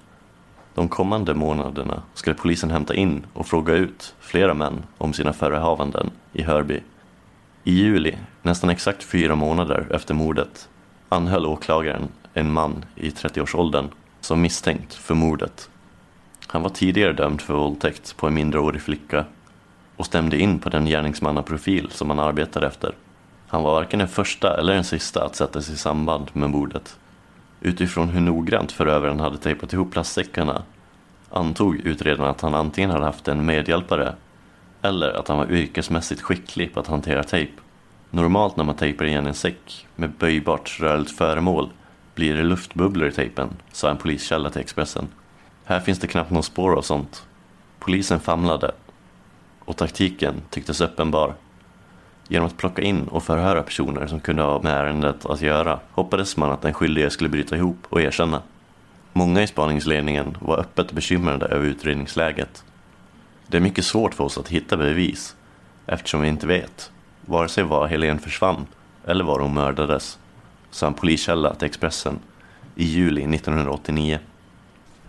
De 0.74 0.88
kommande 0.88 1.34
månaderna 1.34 2.02
skulle 2.14 2.36
polisen 2.36 2.70
hämta 2.70 2.94
in 2.94 3.26
och 3.32 3.46
fråga 3.46 3.74
ut 3.74 4.14
flera 4.20 4.54
män 4.54 4.82
om 4.98 5.12
sina 5.12 5.32
förehavanden 5.32 6.10
i 6.32 6.42
Hörby. 6.42 6.80
I 7.64 7.72
juli, 7.72 8.18
nästan 8.42 8.70
exakt 8.70 9.02
fyra 9.02 9.34
månader 9.34 9.86
efter 9.90 10.14
mordet, 10.14 10.68
anhöll 11.08 11.46
åklagaren 11.46 12.08
en 12.34 12.52
man 12.52 12.84
i 12.94 13.10
30-årsåldern 13.10 13.88
som 14.20 14.40
misstänkt 14.40 14.94
för 14.94 15.14
mordet. 15.14 15.70
Han 16.46 16.62
var 16.62 16.70
tidigare 16.70 17.12
dömd 17.12 17.40
för 17.40 17.54
våldtäkt 17.54 18.16
på 18.16 18.26
en 18.26 18.34
mindreårig 18.34 18.82
flicka 18.82 19.24
och 19.96 20.06
stämde 20.06 20.38
in 20.38 20.58
på 20.58 20.68
den 20.68 20.86
gärningsmannaprofil 20.86 21.90
som 21.90 22.10
han 22.10 22.18
arbetade 22.18 22.66
efter. 22.66 22.94
Han 23.48 23.62
var 23.62 23.72
varken 23.72 23.98
den 23.98 24.08
första 24.08 24.58
eller 24.58 24.74
den 24.74 24.84
sista 24.84 25.24
att 25.24 25.36
sättas 25.36 25.70
i 25.70 25.76
samband 25.76 26.30
med 26.32 26.50
mordet. 26.50 26.96
Utifrån 27.60 28.08
hur 28.08 28.20
noggrant 28.20 28.72
förövaren 28.72 29.20
hade 29.20 29.38
tejpat 29.38 29.72
ihop 29.72 29.92
plastsäckarna 29.92 30.62
antog 31.30 31.76
utredarna 31.76 32.30
att 32.30 32.40
han 32.40 32.54
antingen 32.54 32.90
hade 32.90 33.04
haft 33.04 33.28
en 33.28 33.46
medhjälpare 33.46 34.14
eller 34.88 35.12
att 35.12 35.28
han 35.28 35.38
var 35.38 35.52
yrkesmässigt 35.52 36.22
skicklig 36.22 36.74
på 36.74 36.80
att 36.80 36.86
hantera 36.86 37.22
tejp. 37.22 37.52
Normalt 38.10 38.56
när 38.56 38.64
man 38.64 38.76
tejpar 38.76 39.04
igen 39.04 39.26
en 39.26 39.34
säck 39.34 39.86
med 39.96 40.10
böjbart 40.10 40.76
rörligt 40.80 41.16
föremål 41.16 41.68
blir 42.14 42.34
det 42.34 42.42
luftbubblor 42.42 43.08
i 43.08 43.12
tejpen, 43.12 43.48
sa 43.72 43.90
en 43.90 43.96
poliskälla 43.96 44.50
till 44.50 44.60
Expressen. 44.60 45.08
Här 45.64 45.80
finns 45.80 45.98
det 45.98 46.06
knappt 46.06 46.30
någon 46.30 46.42
spår 46.42 46.76
av 46.76 46.82
sånt. 46.82 47.26
Polisen 47.78 48.20
famlade 48.20 48.70
och 49.64 49.76
taktiken 49.76 50.34
tycktes 50.50 50.80
uppenbar. 50.80 51.34
Genom 52.28 52.46
att 52.46 52.56
plocka 52.56 52.82
in 52.82 53.08
och 53.08 53.22
förhöra 53.22 53.62
personer 53.62 54.06
som 54.06 54.20
kunde 54.20 54.42
ha 54.42 54.62
med 54.62 54.72
ärendet 54.72 55.26
att 55.26 55.42
göra 55.42 55.80
hoppades 55.90 56.36
man 56.36 56.52
att 56.52 56.62
den 56.62 56.74
skyldige 56.74 57.10
skulle 57.10 57.30
bryta 57.30 57.56
ihop 57.56 57.86
och 57.88 58.00
erkänna. 58.00 58.42
Många 59.12 59.42
i 59.42 59.46
spaningsledningen 59.46 60.36
var 60.40 60.58
öppet 60.58 60.92
bekymrade 60.92 61.46
över 61.46 61.66
utredningsläget. 61.66 62.64
Det 63.50 63.56
är 63.56 63.60
mycket 63.60 63.84
svårt 63.84 64.14
för 64.14 64.24
oss 64.24 64.38
att 64.38 64.48
hitta 64.48 64.76
bevis 64.76 65.36
eftersom 65.86 66.20
vi 66.20 66.28
inte 66.28 66.46
vet 66.46 66.90
vare 67.26 67.48
sig 67.48 67.64
var 67.64 67.86
Helen 67.86 68.18
försvann 68.18 68.66
eller 69.06 69.24
var 69.24 69.40
hon 69.40 69.54
mördades, 69.54 70.18
sa 70.70 70.86
en 70.86 70.94
poliskälla 70.94 71.54
till 71.54 71.66
Expressen 71.66 72.18
i 72.74 72.84
juli 72.84 73.34
1989. 73.34 74.18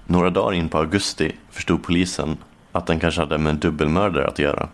Några 0.06 0.30
dagar 0.30 0.54
in 0.54 0.70
på 0.70 0.78
augusti 0.78 1.36
förstod 1.50 1.84
polisen 1.84 2.38
att 2.72 2.88
den 2.88 3.00
kanske 3.00 3.22
hade 3.22 3.38
med 3.38 3.50
en 3.50 3.60
dubbelmördare 3.60 4.28
att 4.28 4.40
göra. 4.40 4.70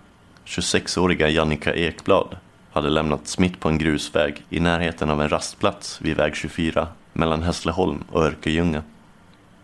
26-åriga 0.46 1.30
Jannica 1.30 1.74
Ekblad 1.74 2.38
hade 2.72 2.90
lämnats 2.90 3.40
mitt 3.40 3.60
på 3.60 3.70
en 3.70 3.78
grusväg 3.78 4.46
i 4.50 4.60
närheten 4.60 5.10
av 5.10 5.22
en 5.22 5.30
rastplats 5.30 6.02
vid 6.02 6.18
väg 6.18 6.36
24 6.36 6.88
mellan 7.14 7.44
Hässleholm 7.44 8.04
och 8.12 8.24
Örkelljunga. 8.24 8.84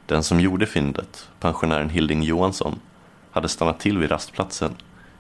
Den 0.06 0.24
som 0.24 0.40
gjorde 0.40 0.66
fyndet, 0.66 1.30
pensionären 1.40 1.90
Hilding 1.90 2.24
Johansson, 2.24 2.80
hade 3.32 3.50
stannat 3.50 3.80
till 3.80 3.98
vid 3.98 4.12
rastplatsen 4.12 4.76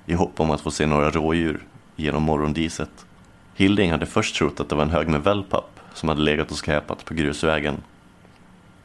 i 0.06 0.13
hopp 0.13 0.39
om 0.39 0.51
att 0.51 0.62
få 0.62 0.72
se 0.72 0.86
några 0.86 1.12
rådjur 1.12 1.63
genom 1.96 2.24
morgondiset. 2.24 3.06
Hilding 3.53 3.91
hade 3.91 4.06
först 4.06 4.36
trott 4.36 4.60
att 4.60 4.70
det 4.70 4.75
var 4.75 4.84
en 4.84 4.89
hög 4.89 5.08
med 5.08 5.24
wellpapp 5.24 5.80
som 5.94 6.10
hade 6.10 6.22
legat 6.22 6.51
och 6.51 6.58
skräpat 6.58 7.06
på 7.06 7.13
grusvägen. 7.13 7.77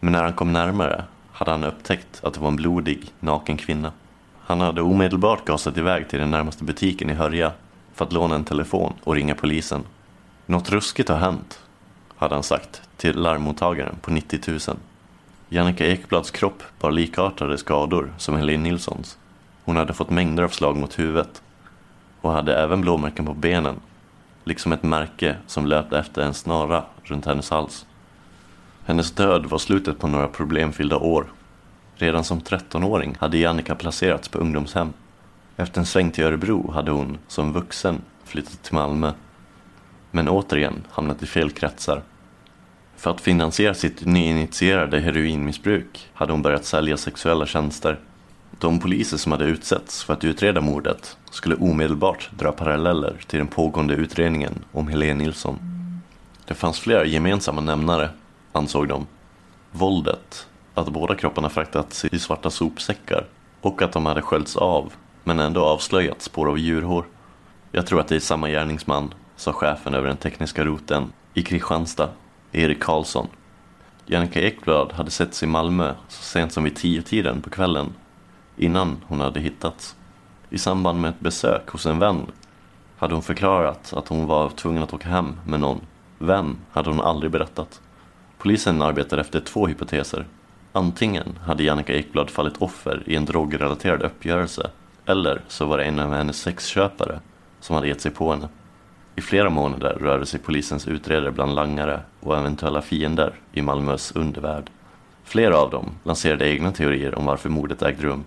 Men 0.00 0.12
när 0.12 0.22
han 0.22 0.32
kom 0.32 0.52
närmare 0.52 1.04
hade 1.32 1.50
han 1.50 1.64
upptäckt 1.64 2.24
att 2.24 2.34
det 2.34 2.40
var 2.40 2.48
en 2.48 2.56
blodig, 2.56 3.12
naken 3.20 3.56
kvinna. 3.56 3.92
Han 4.40 4.60
hade 4.60 4.82
omedelbart 4.82 5.44
gasat 5.44 5.78
iväg 5.78 6.08
till 6.08 6.18
den 6.18 6.30
närmaste 6.30 6.64
butiken 6.64 7.10
i 7.10 7.14
Hörja 7.14 7.52
för 7.94 8.04
att 8.04 8.12
låna 8.12 8.34
en 8.34 8.44
telefon 8.44 8.92
och 9.04 9.14
ringa 9.14 9.34
polisen. 9.34 9.84
Något 10.46 10.70
ruskigt 10.70 11.08
har 11.08 11.16
hänt, 11.16 11.60
hade 12.16 12.34
han 12.34 12.42
sagt 12.42 12.82
till 12.96 13.16
larmmottagaren 13.16 13.96
på 14.02 14.10
90 14.10 14.40
000. 14.50 14.60
Jannica 15.48 15.86
Ekblads 15.86 16.30
kropp 16.30 16.62
bar 16.80 16.90
likartade 16.90 17.58
skador 17.58 18.12
som 18.18 18.36
Helene 18.36 18.62
Nilssons. 18.62 19.18
Hon 19.64 19.76
hade 19.76 19.92
fått 19.92 20.10
mängder 20.10 20.42
av 20.42 20.48
slag 20.48 20.76
mot 20.76 20.98
huvudet 20.98 21.42
och 22.20 22.32
hade 22.32 22.62
även 22.62 22.80
blåmärken 22.80 23.26
på 23.26 23.34
benen, 23.34 23.80
liksom 24.44 24.72
ett 24.72 24.82
märke 24.82 25.36
som 25.46 25.66
löpte 25.66 25.98
efter 25.98 26.22
en 26.22 26.34
snara 26.34 26.84
runt 27.02 27.26
hennes 27.26 27.50
hals. 27.50 27.86
Hennes 28.84 29.12
död 29.12 29.46
var 29.46 29.58
slutet 29.58 29.98
på 29.98 30.06
några 30.08 30.28
problemfyllda 30.28 30.96
år. 30.96 31.26
Redan 31.94 32.24
som 32.24 32.40
13-åring 32.40 33.16
hade 33.18 33.38
Jannica 33.38 33.74
placerats 33.74 34.28
på 34.28 34.38
ungdomshem. 34.38 34.92
Efter 35.56 35.80
en 35.80 35.86
sväng 35.86 36.10
till 36.10 36.24
Örebro 36.24 36.70
hade 36.70 36.90
hon, 36.90 37.18
som 37.28 37.52
vuxen, 37.52 38.02
flyttat 38.24 38.62
till 38.62 38.74
Malmö. 38.74 39.12
Men 40.10 40.28
återigen 40.28 40.84
hamnat 40.90 41.22
i 41.22 41.26
fel 41.26 41.50
kretsar. 41.50 42.02
För 42.96 43.10
att 43.10 43.20
finansiera 43.20 43.74
sitt 43.74 44.06
nyinitierade 44.06 45.00
heroinmissbruk 45.00 46.08
hade 46.14 46.32
hon 46.32 46.42
börjat 46.42 46.64
sälja 46.64 46.96
sexuella 46.96 47.46
tjänster. 47.46 48.00
De 48.60 48.80
poliser 48.80 49.16
som 49.16 49.32
hade 49.32 49.44
utsetts 49.44 50.04
för 50.04 50.12
att 50.12 50.24
utreda 50.24 50.60
mordet 50.60 51.16
skulle 51.30 51.54
omedelbart 51.54 52.30
dra 52.38 52.52
paralleller 52.52 53.16
till 53.26 53.38
den 53.38 53.48
pågående 53.48 53.94
utredningen 53.94 54.64
om 54.72 54.88
Helene 54.88 55.24
Nilsson. 55.24 55.58
Det 56.44 56.54
fanns 56.54 56.80
flera 56.80 57.04
gemensamma 57.04 57.60
nämnare, 57.60 58.10
ansåg 58.52 58.88
de. 58.88 59.06
Våldet, 59.72 60.46
att 60.74 60.88
båda 60.88 61.14
kropparna 61.14 61.48
fraktats 61.48 62.04
i 62.04 62.18
svarta 62.18 62.50
sopsäckar 62.50 63.26
och 63.60 63.82
att 63.82 63.92
de 63.92 64.06
hade 64.06 64.22
sköljts 64.22 64.56
av 64.56 64.92
men 65.24 65.40
ändå 65.40 65.64
avslöjat 65.64 66.22
spår 66.22 66.48
av 66.48 66.58
djurhår. 66.58 67.04
Jag 67.72 67.86
tror 67.86 68.00
att 68.00 68.08
det 68.08 68.16
är 68.16 68.20
samma 68.20 68.48
gärningsman, 68.48 69.14
sa 69.36 69.52
chefen 69.52 69.94
över 69.94 70.08
den 70.08 70.16
tekniska 70.16 70.64
roten 70.64 71.12
i 71.34 71.42
Kristianstad, 71.42 72.10
Erik 72.56 72.82
Karlsson. 72.82 73.28
Jannica 74.06 74.40
Ekblad 74.40 74.92
hade 74.92 75.10
setts 75.10 75.42
i 75.42 75.46
Malmö 75.46 75.94
så 76.08 76.22
sent 76.22 76.52
som 76.52 76.64
vid 76.64 76.76
tio 76.76 77.02
tiden 77.02 77.42
på 77.42 77.50
kvällen, 77.50 77.94
innan 78.56 78.96
hon 79.06 79.20
hade 79.20 79.40
hittats. 79.40 79.96
I 80.50 80.58
samband 80.58 81.00
med 81.00 81.10
ett 81.10 81.20
besök 81.20 81.68
hos 81.68 81.86
en 81.86 81.98
vän 81.98 82.26
hade 82.96 83.14
hon 83.14 83.22
förklarat 83.22 83.92
att 83.92 84.08
hon 84.08 84.26
var 84.26 84.50
tvungen 84.50 84.82
att 84.82 84.94
åka 84.94 85.08
hem 85.08 85.36
med 85.46 85.60
någon. 85.60 85.80
Vem 86.18 86.56
hade 86.72 86.90
hon 86.90 87.00
aldrig 87.00 87.32
berättat. 87.32 87.80
Polisen 88.38 88.82
arbetade 88.82 89.22
efter 89.22 89.40
två 89.40 89.66
hypoteser. 89.66 90.26
Antingen 90.72 91.38
hade 91.44 91.62
Jannica 91.62 91.94
Ekblad 91.94 92.30
fallit 92.30 92.56
offer 92.58 93.02
i 93.06 93.16
en 93.16 93.24
drogrelaterad 93.24 94.02
uppgörelse 94.02 94.70
eller 95.06 95.42
så 95.48 95.66
var 95.66 95.78
det 95.78 95.84
en 95.84 95.98
av 95.98 96.12
hennes 96.12 96.40
sexköpare 96.40 97.20
som 97.60 97.74
hade 97.74 97.88
gett 97.88 98.00
sig 98.00 98.10
på 98.10 98.30
henne. 98.30 98.48
I 99.18 99.20
flera 99.20 99.50
månader 99.50 99.96
rörde 100.00 100.26
sig 100.26 100.40
polisens 100.40 100.88
utredare 100.88 101.30
bland 101.30 101.54
langare 101.54 102.00
och 102.20 102.38
eventuella 102.38 102.82
fiender 102.82 103.34
i 103.52 103.62
Malmös 103.62 104.12
undervärld. 104.12 104.70
Flera 105.24 105.58
av 105.58 105.70
dem 105.70 105.90
lanserade 106.04 106.48
egna 106.48 106.72
teorier 106.72 107.18
om 107.18 107.24
varför 107.24 107.48
mordet 107.48 107.82
ägde 107.82 108.02
rum. 108.02 108.24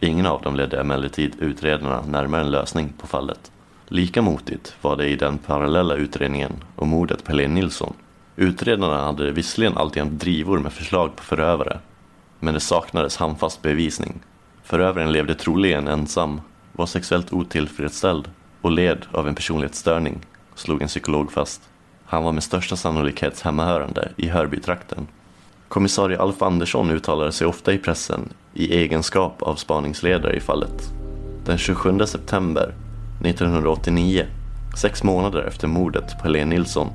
Ingen 0.00 0.26
av 0.26 0.42
dem 0.42 0.56
ledde 0.56 0.80
emellertid 0.80 1.36
utredarna 1.38 2.02
närmare 2.02 2.40
en 2.40 2.50
lösning 2.50 2.92
på 2.98 3.06
fallet. 3.06 3.52
Lika 3.88 4.22
motigt 4.22 4.76
var 4.80 4.96
det 4.96 5.08
i 5.08 5.16
den 5.16 5.38
parallella 5.38 5.94
utredningen 5.94 6.52
om 6.76 6.88
mordet 6.88 7.24
på 7.24 7.32
Helene 7.32 7.54
Nilsson. 7.54 7.94
Utredarna 8.36 9.04
hade 9.04 9.30
visserligen 9.30 9.76
alltjämt 9.76 10.20
drivor 10.20 10.58
med 10.58 10.72
förslag 10.72 11.16
på 11.16 11.22
förövare, 11.22 11.78
men 12.40 12.54
det 12.54 12.60
saknades 12.60 13.16
handfast 13.16 13.62
bevisning. 13.62 14.20
Förövaren 14.62 15.12
levde 15.12 15.34
troligen 15.34 15.88
ensam, 15.88 16.40
var 16.72 16.86
sexuellt 16.86 17.32
otillfredsställd 17.32 18.28
och 18.64 18.70
led 18.70 19.06
av 19.12 19.28
en 19.28 19.34
personlighetsstörning, 19.34 20.20
slog 20.54 20.82
en 20.82 20.88
psykolog 20.88 21.32
fast. 21.32 21.62
Han 22.04 22.24
var 22.24 22.32
med 22.32 22.42
största 22.42 22.76
sannolikhet 22.76 23.40
hemmahörande 23.40 24.08
i 24.16 24.28
Hörbytrakten. 24.28 25.06
Kommissarie 25.68 26.20
Alf 26.20 26.42
Andersson 26.42 26.90
uttalade 26.90 27.32
sig 27.32 27.46
ofta 27.46 27.72
i 27.72 27.78
pressen 27.78 28.28
i 28.54 28.76
egenskap 28.76 29.42
av 29.42 29.54
spaningsledare 29.54 30.36
i 30.36 30.40
fallet. 30.40 30.92
Den 31.44 31.58
27 31.58 31.98
september 32.06 32.74
1989, 33.24 34.26
sex 34.76 35.02
månader 35.02 35.42
efter 35.42 35.68
mordet 35.68 36.18
på 36.18 36.24
Helene 36.24 36.54
Nilsson 36.54 36.88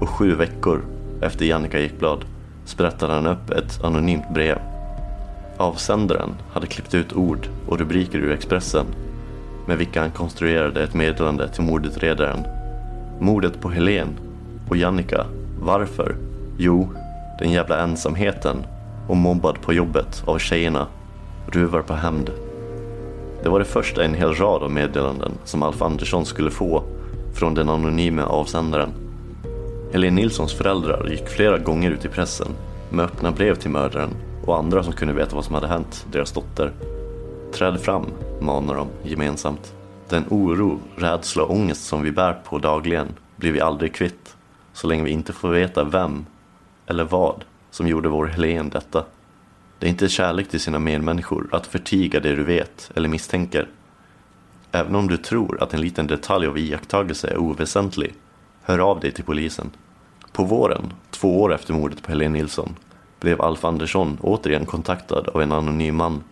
och 0.00 0.08
sju 0.08 0.34
veckor 0.34 0.84
efter 1.22 1.44
Jannica 1.44 1.80
Ekblad, 1.80 2.24
sprättade 2.64 3.12
han 3.12 3.26
upp 3.26 3.50
ett 3.50 3.84
anonymt 3.84 4.34
brev. 4.34 4.58
Avsändaren 5.56 6.34
hade 6.52 6.66
klippt 6.66 6.94
ut 6.94 7.12
ord 7.12 7.48
och 7.68 7.78
rubriker 7.78 8.18
ur 8.18 8.32
Expressen 8.32 8.86
med 9.68 9.78
vilka 9.78 10.00
han 10.00 10.10
konstruerade 10.10 10.82
ett 10.82 10.94
meddelande 10.94 11.48
till 11.48 11.62
mordutredaren. 11.62 12.46
Mordet 13.20 13.60
på 13.60 13.70
Helen 13.70 14.08
och 14.68 14.76
Jannica. 14.76 15.26
Varför? 15.60 16.16
Jo, 16.58 16.92
den 17.38 17.50
jävla 17.50 17.82
ensamheten 17.82 18.56
och 19.08 19.16
mobbad 19.16 19.60
på 19.60 19.72
jobbet 19.72 20.22
av 20.26 20.38
tjejerna. 20.38 20.86
Ruvar 21.46 21.82
på 21.82 21.94
hämnd. 21.94 22.30
Det 23.42 23.48
var 23.48 23.58
det 23.58 23.64
första 23.64 24.02
i 24.02 24.04
en 24.04 24.14
hel 24.14 24.34
rad 24.34 24.62
av 24.62 24.70
meddelanden 24.70 25.32
som 25.44 25.62
Alf 25.62 25.82
Andersson 25.82 26.26
skulle 26.26 26.50
få 26.50 26.82
från 27.34 27.54
den 27.54 27.68
anonyme 27.68 28.22
avsändaren. 28.22 28.90
Helene 29.92 30.16
Nilssons 30.16 30.54
föräldrar 30.54 31.08
gick 31.10 31.28
flera 31.28 31.58
gånger 31.58 31.90
ut 31.90 32.04
i 32.04 32.08
pressen 32.08 32.48
med 32.90 33.04
öppna 33.04 33.30
brev 33.30 33.54
till 33.54 33.70
mördaren 33.70 34.10
och 34.46 34.58
andra 34.58 34.82
som 34.82 34.92
kunde 34.92 35.14
veta 35.14 35.36
vad 35.36 35.44
som 35.44 35.54
hade 35.54 35.66
hänt 35.66 36.06
deras 36.12 36.32
dotter. 36.32 36.72
Träd 37.52 37.80
fram, 37.80 38.06
manar 38.40 38.74
de 38.74 38.88
gemensamt. 39.02 39.74
Den 40.08 40.24
oro, 40.30 40.80
rädsla 40.96 41.42
och 41.42 41.50
ångest 41.50 41.84
som 41.86 42.02
vi 42.02 42.12
bär 42.12 42.32
på 42.32 42.58
dagligen 42.58 43.08
blir 43.36 43.52
vi 43.52 43.60
aldrig 43.60 43.94
kvitt 43.94 44.36
så 44.72 44.86
länge 44.86 45.04
vi 45.04 45.10
inte 45.10 45.32
får 45.32 45.48
veta 45.48 45.84
vem 45.84 46.26
eller 46.86 47.04
vad 47.04 47.44
som 47.70 47.88
gjorde 47.88 48.08
vår 48.08 48.26
Helen 48.26 48.68
detta. 48.68 49.04
Det 49.78 49.86
är 49.86 49.90
inte 49.90 50.08
kärlek 50.08 50.48
till 50.48 50.60
sina 50.60 50.78
medmänniskor 50.78 51.48
att 51.52 51.66
förtiga 51.66 52.20
det 52.20 52.34
du 52.34 52.44
vet 52.44 52.90
eller 52.94 53.08
misstänker. 53.08 53.68
Även 54.72 54.94
om 54.94 55.08
du 55.08 55.16
tror 55.16 55.62
att 55.62 55.74
en 55.74 55.80
liten 55.80 56.06
detalj 56.06 56.46
av 56.46 56.58
iakttagelse 56.58 57.28
är 57.28 57.38
oväsentlig, 57.38 58.14
hör 58.62 58.78
av 58.78 59.00
dig 59.00 59.12
till 59.12 59.24
polisen. 59.24 59.70
På 60.32 60.44
våren, 60.44 60.92
två 61.10 61.40
år 61.40 61.54
efter 61.54 61.74
mordet 61.74 62.02
på 62.02 62.12
Helene 62.12 62.38
Nilsson, 62.38 62.76
blev 63.20 63.42
Alf 63.42 63.64
Andersson 63.64 64.18
återigen 64.20 64.66
kontaktad 64.66 65.28
av 65.28 65.42
en 65.42 65.52
anonym 65.52 65.96
man 65.96 66.22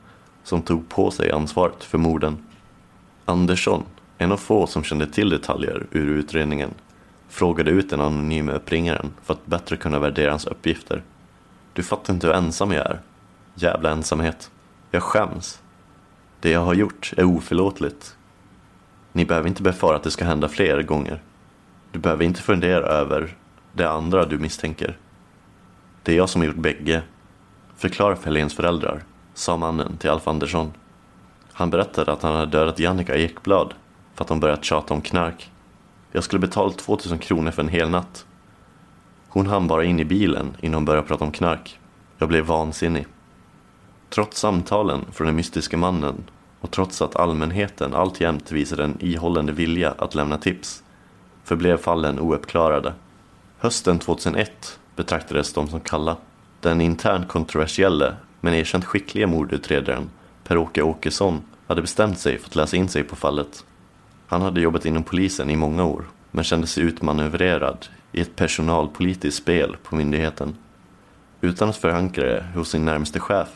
som 0.46 0.62
tog 0.62 0.88
på 0.88 1.10
sig 1.10 1.30
ansvaret 1.30 1.84
för 1.84 1.98
morden. 1.98 2.36
Andersson, 3.24 3.82
en 4.18 4.32
av 4.32 4.36
få 4.36 4.66
som 4.66 4.84
kände 4.84 5.06
till 5.06 5.30
detaljer 5.30 5.86
ur 5.90 6.08
utredningen, 6.08 6.70
frågade 7.28 7.70
ut 7.70 7.90
den 7.90 8.00
anonyma 8.00 8.52
uppringaren 8.52 9.10
för 9.22 9.34
att 9.34 9.46
bättre 9.46 9.76
kunna 9.76 9.98
värdera 9.98 10.30
hans 10.30 10.46
uppgifter. 10.46 11.02
Du 11.72 11.82
fattar 11.82 12.14
inte 12.14 12.26
hur 12.26 12.34
ensam 12.34 12.72
jag 12.72 12.86
är. 12.86 13.00
Jävla 13.54 13.90
ensamhet. 13.90 14.50
Jag 14.90 15.02
skäms. 15.02 15.62
Det 16.40 16.50
jag 16.50 16.60
har 16.60 16.74
gjort 16.74 17.12
är 17.16 17.24
oförlåtligt. 17.24 18.16
Ni 19.12 19.24
behöver 19.24 19.48
inte 19.48 19.62
befara 19.62 19.96
att 19.96 20.02
det 20.02 20.10
ska 20.10 20.24
hända 20.24 20.48
fler 20.48 20.82
gånger. 20.82 21.22
Du 21.92 21.98
behöver 21.98 22.24
inte 22.24 22.42
fundera 22.42 22.86
över 22.86 23.36
det 23.72 23.90
andra 23.90 24.24
du 24.24 24.38
misstänker. 24.38 24.98
Det 26.02 26.12
är 26.12 26.16
jag 26.16 26.28
som 26.28 26.40
har 26.40 26.46
gjort 26.46 26.56
bägge. 26.56 27.02
Förklara 27.76 28.16
för 28.16 28.24
Helens 28.24 28.54
föräldrar, 28.54 29.02
sa 29.36 29.56
mannen 29.56 29.96
till 29.96 30.10
Alf 30.10 30.28
Andersson. 30.28 30.72
Han 31.52 31.70
berättade 31.70 32.12
att 32.12 32.22
han 32.22 32.34
hade 32.34 32.46
dödat 32.46 32.78
Jannica 32.78 33.16
Ekblad 33.16 33.74
för 34.14 34.24
att 34.24 34.28
hon 34.28 34.40
börjat 34.40 34.64
tjata 34.64 34.94
om 34.94 35.00
knark. 35.00 35.50
Jag 36.12 36.24
skulle 36.24 36.40
betala 36.40 36.72
2000 36.72 37.18
kronor 37.18 37.50
för 37.50 37.62
en 37.62 37.68
hel 37.68 37.90
natt. 37.90 38.26
Hon 39.28 39.46
hann 39.46 39.68
bara 39.68 39.84
in 39.84 40.00
i 40.00 40.04
bilen 40.04 40.56
innan 40.60 40.74
hon 40.74 40.84
började 40.84 41.06
prata 41.06 41.24
om 41.24 41.32
knark. 41.32 41.78
Jag 42.18 42.28
blev 42.28 42.44
vansinnig. 42.44 43.06
Trots 44.10 44.40
samtalen 44.40 45.04
från 45.12 45.26
den 45.26 45.36
mystiska 45.36 45.76
mannen 45.76 46.24
och 46.60 46.70
trots 46.70 47.02
att 47.02 47.16
allmänheten 47.16 47.94
alltjämt 47.94 48.52
visade 48.52 48.84
en 48.84 48.96
ihållande 49.00 49.52
vilja 49.52 49.94
att 49.98 50.14
lämna 50.14 50.38
tips 50.38 50.82
förblev 51.44 51.76
fallen 51.76 52.18
ouppklarade. 52.20 52.92
Hösten 53.58 53.98
2001 53.98 54.78
betraktades 54.96 55.52
de 55.52 55.68
som 55.68 55.80
kalla. 55.80 56.16
Den 56.60 56.80
internt 56.80 57.28
kontroversielle 57.28 58.16
men 58.46 58.54
erkänt 58.54 58.84
skickliga 58.84 59.26
mordutredaren 59.26 60.10
Per-Åke 60.44 60.82
Åkesson 60.82 61.42
hade 61.66 61.82
bestämt 61.82 62.18
sig 62.18 62.38
för 62.38 62.48
att 62.48 62.56
läsa 62.56 62.76
in 62.76 62.88
sig 62.88 63.04
på 63.04 63.16
fallet. 63.16 63.64
Han 64.26 64.42
hade 64.42 64.60
jobbat 64.60 64.86
inom 64.86 65.02
polisen 65.02 65.50
i 65.50 65.56
många 65.56 65.84
år 65.84 66.04
men 66.30 66.44
kände 66.44 66.66
sig 66.66 66.82
utmanövrerad 66.82 67.86
i 68.12 68.20
ett 68.20 68.36
personalpolitiskt 68.36 69.42
spel 69.42 69.76
på 69.82 69.96
myndigheten. 69.96 70.56
Utan 71.40 71.68
att 71.68 71.76
förankra 71.76 72.24
det 72.24 72.44
hos 72.54 72.70
sin 72.70 72.84
närmaste 72.84 73.20
chef 73.20 73.48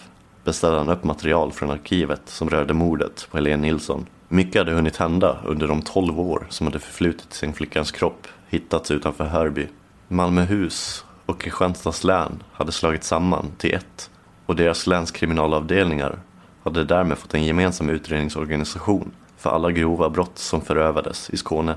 beställde 0.45 0.79
han 0.79 0.89
upp 0.89 1.05
material 1.05 1.53
från 1.53 1.71
arkivet 1.71 2.23
som 2.25 2.51
rörde 2.51 2.75
mordet 2.75 3.29
på 3.31 3.37
Helene 3.37 3.63
Nilsson. 3.63 4.07
Mycket 4.29 4.61
hade 4.61 4.73
hunnit 4.73 4.97
hända 4.97 5.39
under 5.45 5.69
de 5.69 5.83
12 5.83 6.21
år 6.21 6.47
som 6.49 6.67
hade 6.67 6.79
förflutit 6.79 7.33
sedan 7.33 7.53
flickans 7.53 7.91
kropp 7.91 8.27
hittats 8.49 8.91
utanför 8.91 9.25
Hörby. 9.25 9.69
Malmöhus 10.09 11.05
och 11.27 11.41
Kristianstads 11.41 12.05
län 12.05 12.43
hade 12.53 12.73
slagits 12.73 13.09
samman 13.09 13.53
till 13.59 13.75
ett 13.75 14.11
och 14.51 14.57
deras 14.57 14.87
länskriminalavdelningar 14.87 16.19
hade 16.63 16.85
därmed 16.85 17.19
fått 17.19 17.35
en 17.35 17.45
gemensam 17.45 17.91
utredningsorganisation 17.91 19.13
för 19.37 19.51
alla 19.51 19.71
grova 19.71 20.11
brott 20.11 20.39
som 20.39 20.61
förövades 20.61 21.31
i 21.31 21.37
Skåne. 21.37 21.77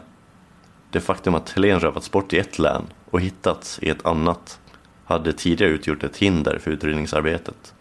Det 0.91 0.99
faktum 0.99 1.35
att 1.35 1.49
Helen 1.49 1.79
rövats 1.79 2.11
bort 2.11 2.33
i 2.33 2.39
ett 2.39 2.59
län 2.59 2.81
och 3.09 3.21
hittats 3.21 3.79
i 3.81 3.89
ett 3.89 4.05
annat 4.05 4.59
hade 5.05 5.33
tidigare 5.33 5.71
utgjort 5.71 6.03
ett 6.03 6.17
hinder 6.17 6.59
för 6.59 6.71
utredningsarbetet, 6.71 7.73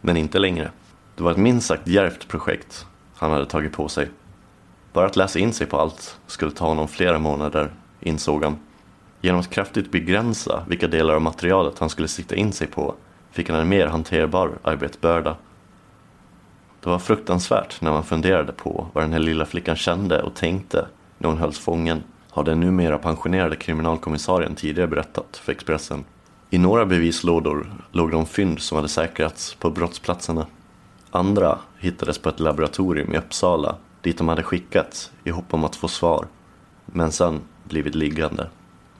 men 0.00 0.16
inte 0.16 0.38
längre. 0.38 0.70
Det 1.16 1.22
var 1.22 1.30
ett 1.30 1.36
minst 1.36 1.66
sagt 1.66 1.88
djärvt 1.88 2.28
projekt 2.28 2.86
han 3.16 3.32
hade 3.32 3.46
tagit 3.46 3.72
på 3.72 3.88
sig. 3.88 4.08
Bara 4.92 5.06
att 5.06 5.16
läsa 5.16 5.38
in 5.38 5.52
sig 5.52 5.66
på 5.66 5.80
allt 5.80 6.18
skulle 6.26 6.52
ta 6.52 6.66
honom 6.66 6.88
flera 6.88 7.18
månader, 7.18 7.72
insåg 8.00 8.44
han. 8.44 8.58
Genom 9.20 9.40
att 9.40 9.50
kraftigt 9.50 9.90
begränsa 9.90 10.64
vilka 10.68 10.88
delar 10.88 11.14
av 11.14 11.22
materialet 11.22 11.78
han 11.78 11.90
skulle 11.90 12.08
sikta 12.08 12.34
in 12.34 12.52
sig 12.52 12.66
på 12.66 12.94
fick 13.30 13.50
han 13.50 13.60
en 13.60 13.68
mer 13.68 13.86
hanterbar 13.86 14.58
arbetsbörda. 14.62 15.36
Det 16.80 16.90
var 16.90 16.98
fruktansvärt 16.98 17.80
när 17.80 17.90
man 17.90 18.04
funderade 18.04 18.52
på 18.52 18.86
vad 18.92 19.04
den 19.04 19.12
här 19.12 19.20
lilla 19.20 19.46
flickan 19.46 19.76
kände 19.76 20.22
och 20.22 20.34
tänkte 20.34 20.86
när 21.18 21.28
hon 21.28 21.38
hölls 21.38 21.58
fången, 21.58 22.02
har 22.30 22.44
den 22.44 22.60
numera 22.60 22.98
pensionerade 22.98 23.56
kriminalkommissarien 23.56 24.54
tidigare 24.54 24.88
berättat 24.88 25.36
för 25.36 25.52
Expressen. 25.52 26.04
I 26.50 26.58
några 26.58 26.86
bevislådor 26.86 27.72
låg 27.92 28.10
de 28.10 28.26
fynd 28.26 28.60
som 28.60 28.76
hade 28.76 28.88
säkrats 28.88 29.54
på 29.54 29.70
brottsplatserna. 29.70 30.46
Andra 31.10 31.58
hittades 31.78 32.18
på 32.18 32.28
ett 32.28 32.40
laboratorium 32.40 33.14
i 33.14 33.18
Uppsala 33.18 33.76
dit 34.00 34.18
de 34.18 34.28
hade 34.28 34.42
skickats 34.42 35.12
i 35.24 35.30
hopp 35.30 35.54
om 35.54 35.64
att 35.64 35.76
få 35.76 35.88
svar, 35.88 36.26
men 36.86 37.12
sen 37.12 37.40
blivit 37.64 37.94
liggande. 37.94 38.46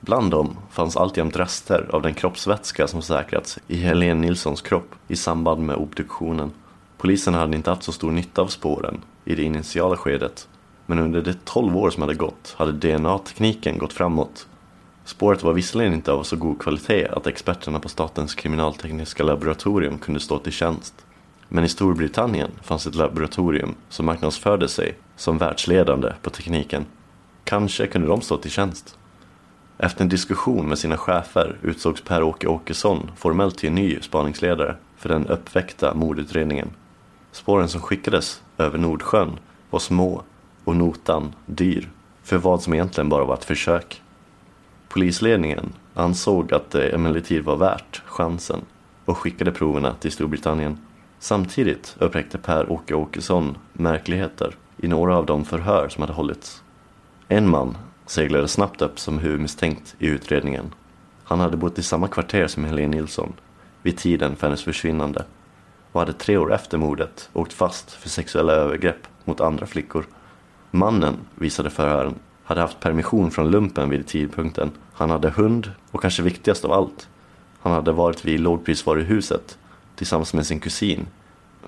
Bland 0.00 0.30
dem 0.30 0.56
fanns 0.70 0.96
alltjämt 0.96 1.36
rester 1.36 1.88
av 1.92 2.02
den 2.02 2.14
kroppsvätska 2.14 2.88
som 2.88 3.02
säkrats 3.02 3.58
i 3.66 3.76
Helene 3.76 4.20
Nilssons 4.20 4.62
kropp 4.62 4.94
i 5.08 5.16
samband 5.16 5.62
med 5.62 5.76
obduktionen. 5.76 6.50
Polisen 6.98 7.34
hade 7.34 7.56
inte 7.56 7.70
haft 7.70 7.82
så 7.82 7.92
stor 7.92 8.10
nytta 8.10 8.42
av 8.42 8.46
spåren 8.46 9.02
i 9.24 9.34
det 9.34 9.42
initiala 9.42 9.96
skedet, 9.96 10.48
men 10.86 10.98
under 10.98 11.22
de 11.22 11.34
12 11.44 11.76
år 11.76 11.90
som 11.90 12.02
hade 12.02 12.14
gått 12.14 12.54
hade 12.58 12.72
DNA-tekniken 12.72 13.78
gått 13.78 13.92
framåt. 13.92 14.46
Spåret 15.04 15.42
var 15.42 15.52
visserligen 15.52 15.94
inte 15.94 16.12
av 16.12 16.22
så 16.22 16.36
god 16.36 16.62
kvalitet 16.62 17.08
att 17.08 17.26
experterna 17.26 17.80
på 17.80 17.88
Statens 17.88 18.34
kriminaltekniska 18.34 19.22
laboratorium 19.22 19.98
kunde 19.98 20.20
stå 20.20 20.38
till 20.38 20.52
tjänst. 20.52 20.94
Men 21.48 21.64
i 21.64 21.68
Storbritannien 21.68 22.50
fanns 22.62 22.86
ett 22.86 22.94
laboratorium 22.94 23.74
som 23.88 24.06
marknadsförde 24.06 24.68
sig 24.68 24.94
som 25.16 25.38
världsledande 25.38 26.12
på 26.22 26.30
tekniken. 26.30 26.86
Kanske 27.44 27.86
kunde 27.86 28.08
de 28.08 28.20
stå 28.20 28.36
till 28.36 28.50
tjänst. 28.50 28.96
Efter 29.82 30.02
en 30.02 30.08
diskussion 30.08 30.68
med 30.68 30.78
sina 30.78 30.96
chefer 30.96 31.56
utsågs 31.62 32.00
Per-Åke 32.00 32.46
Åkesson 32.46 33.10
formellt 33.16 33.58
till 33.58 33.72
ny 33.72 34.00
spaningsledare 34.00 34.76
för 34.96 35.08
den 35.08 35.26
uppväckta 35.26 35.94
mordutredningen. 35.94 36.70
Spåren 37.32 37.68
som 37.68 37.80
skickades 37.80 38.42
över 38.58 38.78
Nordsjön 38.78 39.38
var 39.70 39.78
små 39.78 40.22
och 40.64 40.76
notan 40.76 41.34
dyr 41.46 41.90
för 42.22 42.36
vad 42.38 42.62
som 42.62 42.74
egentligen 42.74 43.08
bara 43.08 43.24
var 43.24 43.34
ett 43.34 43.44
försök. 43.44 44.02
Polisledningen 44.88 45.72
ansåg 45.94 46.52
att 46.52 46.70
det 46.70 46.88
emellertid 46.88 47.44
var 47.44 47.56
värt 47.56 48.02
chansen 48.06 48.60
och 49.04 49.18
skickade 49.18 49.52
proverna 49.52 49.94
till 49.94 50.12
Storbritannien. 50.12 50.78
Samtidigt 51.18 51.96
upptäckte 51.98 52.38
Per-Åke 52.38 52.94
Åkesson 52.94 53.58
märkligheter 53.72 54.56
i 54.76 54.88
några 54.88 55.16
av 55.16 55.26
de 55.26 55.44
förhör 55.44 55.88
som 55.88 56.00
hade 56.00 56.12
hållits. 56.12 56.62
En 57.28 57.48
man 57.48 57.76
seglade 58.10 58.48
snabbt 58.48 58.82
upp 58.82 58.98
som 58.98 59.18
huvudmisstänkt 59.18 59.94
i 59.98 60.06
utredningen. 60.06 60.74
Han 61.24 61.40
hade 61.40 61.56
bott 61.56 61.78
i 61.78 61.82
samma 61.82 62.08
kvarter 62.08 62.46
som 62.46 62.64
Helene 62.64 62.96
Nilsson 62.96 63.32
vid 63.82 63.96
tiden 63.96 64.36
för 64.36 64.46
hennes 64.46 64.64
försvinnande 64.64 65.24
och 65.92 66.00
hade 66.00 66.12
tre 66.12 66.36
år 66.36 66.54
efter 66.54 66.78
mordet 66.78 67.30
åkt 67.32 67.52
fast 67.52 67.90
för 67.90 68.08
sexuella 68.08 68.52
övergrepp 68.52 69.06
mot 69.24 69.40
andra 69.40 69.66
flickor. 69.66 70.06
Mannen, 70.70 71.16
visade 71.34 71.70
förhören, 71.70 72.14
hade 72.44 72.60
haft 72.60 72.80
permission 72.80 73.30
från 73.30 73.50
lumpen 73.50 73.90
vid 73.90 74.06
tidpunkten. 74.06 74.70
Han 74.92 75.10
hade 75.10 75.30
hund 75.30 75.70
och 75.90 76.02
kanske 76.02 76.22
viktigast 76.22 76.64
av 76.64 76.72
allt, 76.72 77.08
han 77.60 77.72
hade 77.72 77.92
varit 77.92 78.24
vid 78.24 78.40
lågprisvaruhuset 78.40 79.58
tillsammans 79.96 80.34
med 80.34 80.46
sin 80.46 80.60
kusin 80.60 81.06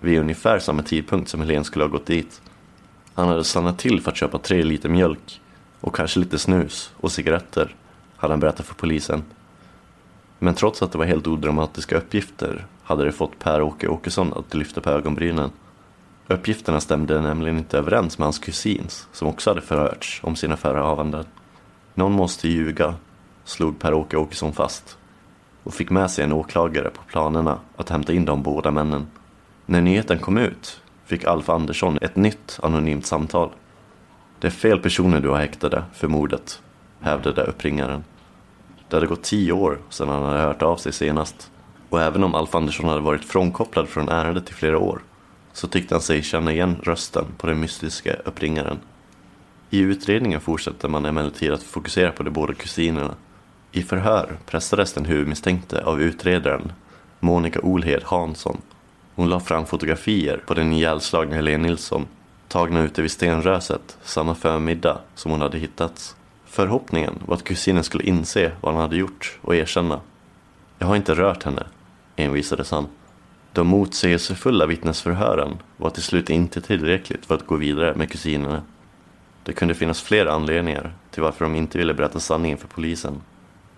vid 0.00 0.20
ungefär 0.20 0.59
samma 0.59 0.83
tidpunkt 0.83 1.31
som 1.31 1.40
Helene 1.40 1.64
skulle 1.64 1.85
ha 1.85 1.90
gått 1.90 2.07
dit. 2.07 2.42
Han 3.14 3.28
hade 3.28 3.44
stannat 3.44 3.78
till 3.78 4.00
för 4.00 4.11
att 4.11 4.16
köpa 4.16 4.38
tre 4.38 4.62
liter 4.62 4.88
mjölk 4.88 5.41
och 5.83 5.95
kanske 5.95 6.21
lite 6.21 6.38
snus 6.38 6.92
och 6.97 7.12
cigaretter, 7.12 7.75
hade 8.16 8.33
han 8.33 8.40
berättat 8.40 8.66
för 8.66 8.75
polisen. 8.75 9.23
Men 10.38 10.55
trots 10.55 10.83
att 10.83 10.92
det 10.92 10.99
var 10.99 11.05
helt 11.05 11.27
odramatiska 11.27 11.97
uppgifter 11.97 12.66
hade 12.83 13.05
det 13.05 13.12
fått 13.12 13.38
Per-Åke 13.38 13.88
Åkesson 13.88 14.33
att 14.33 14.55
lyfta 14.55 14.81
på 14.81 14.90
ögonbrynen. 14.90 15.51
Uppgifterna 16.29 16.81
stämde 16.81 17.21
nämligen 17.21 17.59
inte 17.59 17.79
överens 17.79 18.18
med 18.18 18.27
hans 18.27 18.38
kusins, 18.38 19.09
som 19.12 19.29
också 19.29 19.51
hade 19.51 19.61
förhörts 19.61 20.21
om 20.23 20.37
sina 20.37 20.57
förehavanden. 20.57 21.25
Någon 21.95 22.12
måste 22.12 22.49
ljuga, 22.49 22.95
slog 23.45 23.79
Per-Åke 23.79 24.16
Åkesson 24.16 24.53
fast 24.53 24.99
och 25.62 25.75
fick 25.75 25.90
med 25.90 26.11
sig 26.11 26.25
en 26.25 26.33
åklagare 26.33 26.90
på 26.90 27.03
planerna 27.03 27.59
att 27.77 27.88
hämta 27.88 28.12
in 28.12 28.25
de 28.25 28.42
båda 28.42 28.71
männen. 28.71 29.07
När 29.66 29.81
nyheten 29.81 30.18
kom 30.18 30.38
ut 30.38 30.81
fick 31.05 31.25
Alf 31.25 31.49
Andersson 31.49 31.99
ett 32.03 32.16
nytt 32.16 32.59
anonymt 32.62 33.07
samtal. 33.07 33.51
Det 34.42 34.48
är 34.48 34.50
fel 34.50 34.78
personer 34.78 35.20
du 35.20 35.28
har 35.28 35.37
häktade 35.37 35.85
för 35.94 36.09
mordet, 36.09 36.62
hävdade 37.00 37.42
uppringaren. 37.42 38.05
Det 38.88 38.96
hade 38.96 39.07
gått 39.07 39.22
tio 39.22 39.52
år 39.52 39.78
sedan 39.90 40.09
han 40.09 40.22
hade 40.22 40.40
hört 40.40 40.62
av 40.62 40.76
sig 40.76 40.92
senast 40.92 41.50
och 41.88 42.00
även 42.00 42.24
om 42.24 42.35
Alf 42.35 42.55
Andersson 42.55 42.88
hade 42.88 43.00
varit 43.00 43.24
frånkopplad 43.24 43.88
från 43.88 44.09
ärendet 44.09 44.50
i 44.50 44.52
flera 44.52 44.78
år 44.78 45.02
så 45.52 45.68
tyckte 45.68 45.94
han 45.94 46.02
sig 46.02 46.22
känna 46.22 46.52
igen 46.52 46.76
rösten 46.83 47.24
på 47.38 47.46
den 47.46 47.61
mystiska 47.61 48.14
uppringaren. 48.24 48.78
I 49.70 49.78
utredningen 49.78 50.40
fortsätter 50.40 50.88
man 50.88 51.05
emellertid 51.05 51.52
att 51.52 51.62
fokusera 51.62 52.12
på 52.12 52.22
de 52.22 52.31
båda 52.31 52.55
kusinerna. 52.55 53.14
I 53.72 53.83
förhör 53.83 54.38
pressades 54.46 54.92
den 54.92 55.05
huvudmisstänkte 55.05 55.85
av 55.85 56.02
utredaren 56.02 56.72
Monica 57.20 57.61
Olhed 57.61 58.02
Hansson. 58.05 58.61
Hon 59.14 59.28
la 59.28 59.40
fram 59.40 59.66
fotografier 59.66 60.42
på 60.46 60.55
den 60.55 60.72
ihjälslagna 60.72 61.37
Helene 61.37 61.68
Nilsson 61.68 62.07
tagna 62.52 62.80
ute 62.80 63.02
vid 63.02 63.10
stenröset 63.10 63.98
samma 64.02 64.34
förmiddag 64.34 64.98
som 65.14 65.30
hon 65.30 65.40
hade 65.40 65.58
hittats. 65.58 66.16
Förhoppningen 66.44 67.14
var 67.26 67.34
att 67.34 67.44
kusinen 67.44 67.84
skulle 67.84 68.04
inse 68.04 68.52
vad 68.60 68.74
han 68.74 68.82
hade 68.82 68.96
gjort 68.96 69.38
och 69.42 69.56
erkänna. 69.56 70.00
Jag 70.78 70.86
har 70.86 70.96
inte 70.96 71.14
rört 71.14 71.42
henne, 71.42 71.66
envisades 72.16 72.70
han. 72.70 72.86
De 73.52 73.66
motsägelsefulla 73.66 74.66
vittnesförhören 74.66 75.58
var 75.76 75.90
till 75.90 76.02
slut 76.02 76.30
inte 76.30 76.60
tillräckligt 76.60 77.26
för 77.26 77.34
att 77.34 77.46
gå 77.46 77.56
vidare 77.56 77.94
med 77.94 78.10
kusinerna. 78.10 78.62
Det 79.42 79.52
kunde 79.52 79.74
finnas 79.74 80.02
fler 80.02 80.26
anledningar 80.26 80.94
till 81.10 81.22
varför 81.22 81.44
de 81.44 81.54
inte 81.54 81.78
ville 81.78 81.94
berätta 81.94 82.20
sanningen 82.20 82.58
för 82.58 82.68
polisen. 82.68 83.22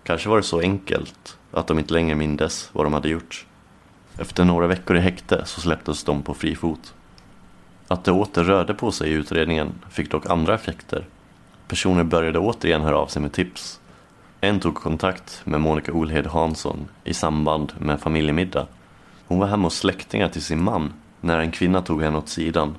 Kanske 0.03 0.29
var 0.29 0.37
det 0.37 0.43
så 0.43 0.59
enkelt 0.59 1.37
att 1.51 1.67
de 1.67 1.79
inte 1.79 1.93
längre 1.93 2.15
mindes 2.15 2.69
vad 2.73 2.85
de 2.85 2.93
hade 2.93 3.09
gjort. 3.09 3.45
Efter 4.17 4.45
några 4.45 4.67
veckor 4.67 4.97
i 4.97 4.99
häkte 4.99 5.41
så 5.45 5.61
släpptes 5.61 6.03
de 6.03 6.23
på 6.23 6.33
fri 6.33 6.55
fot. 6.55 6.93
Att 7.87 8.03
det 8.03 8.11
åter 8.11 8.43
rörde 8.43 8.73
på 8.73 8.91
sig 8.91 9.09
i 9.09 9.13
utredningen 9.13 9.73
fick 9.89 10.11
dock 10.11 10.29
andra 10.29 10.55
effekter. 10.55 11.05
Personer 11.67 12.03
började 12.03 12.39
återigen 12.39 12.81
höra 12.81 12.97
av 12.97 13.07
sig 13.07 13.21
med 13.21 13.33
tips. 13.33 13.79
En 14.41 14.59
tog 14.59 14.75
kontakt 14.75 15.41
med 15.43 15.61
Monica 15.61 15.91
Olhed 15.91 16.27
Hansson 16.27 16.87
i 17.03 17.13
samband 17.13 17.73
med 17.79 17.99
familjemiddag. 17.99 18.67
Hon 19.27 19.39
var 19.39 19.47
hemma 19.47 19.63
hos 19.63 19.77
släktingar 19.77 20.27
till 20.27 20.41
sin 20.41 20.63
man 20.63 20.93
när 21.21 21.39
en 21.39 21.51
kvinna 21.51 21.81
tog 21.81 22.01
henne 22.01 22.17
åt 22.17 22.29
sidan. 22.29 22.75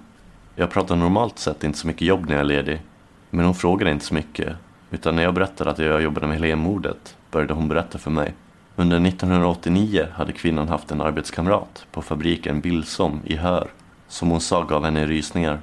Jag 0.54 0.70
pratar 0.70 0.96
normalt 0.96 1.38
sett 1.38 1.64
inte 1.64 1.78
så 1.78 1.86
mycket 1.86 2.08
jobb 2.08 2.28
när 2.28 2.32
jag 2.32 2.40
är 2.40 2.44
ledig. 2.44 2.82
Men 3.30 3.44
hon 3.44 3.54
frågade 3.54 3.90
inte 3.90 4.04
så 4.04 4.14
mycket. 4.14 4.56
Utan 4.90 5.16
när 5.16 5.22
jag 5.22 5.34
berättade 5.34 5.70
att 5.70 5.78
jag 5.78 6.02
jobbade 6.02 6.26
med 6.26 6.36
Helene-mordet 6.36 7.16
började 7.30 7.54
hon 7.54 7.68
berätta 7.68 7.98
för 7.98 8.10
mig. 8.10 8.34
Under 8.76 9.06
1989 9.06 10.06
hade 10.14 10.32
kvinnan 10.32 10.68
haft 10.68 10.90
en 10.90 11.00
arbetskamrat 11.00 11.86
på 11.92 12.02
fabriken 12.02 12.60
Billsom 12.60 13.20
i 13.24 13.36
Hör 13.36 13.68
som 14.08 14.30
hon 14.30 14.40
sa 14.40 14.64
gav 14.64 14.84
henne 14.84 15.06
rysningar. 15.06 15.60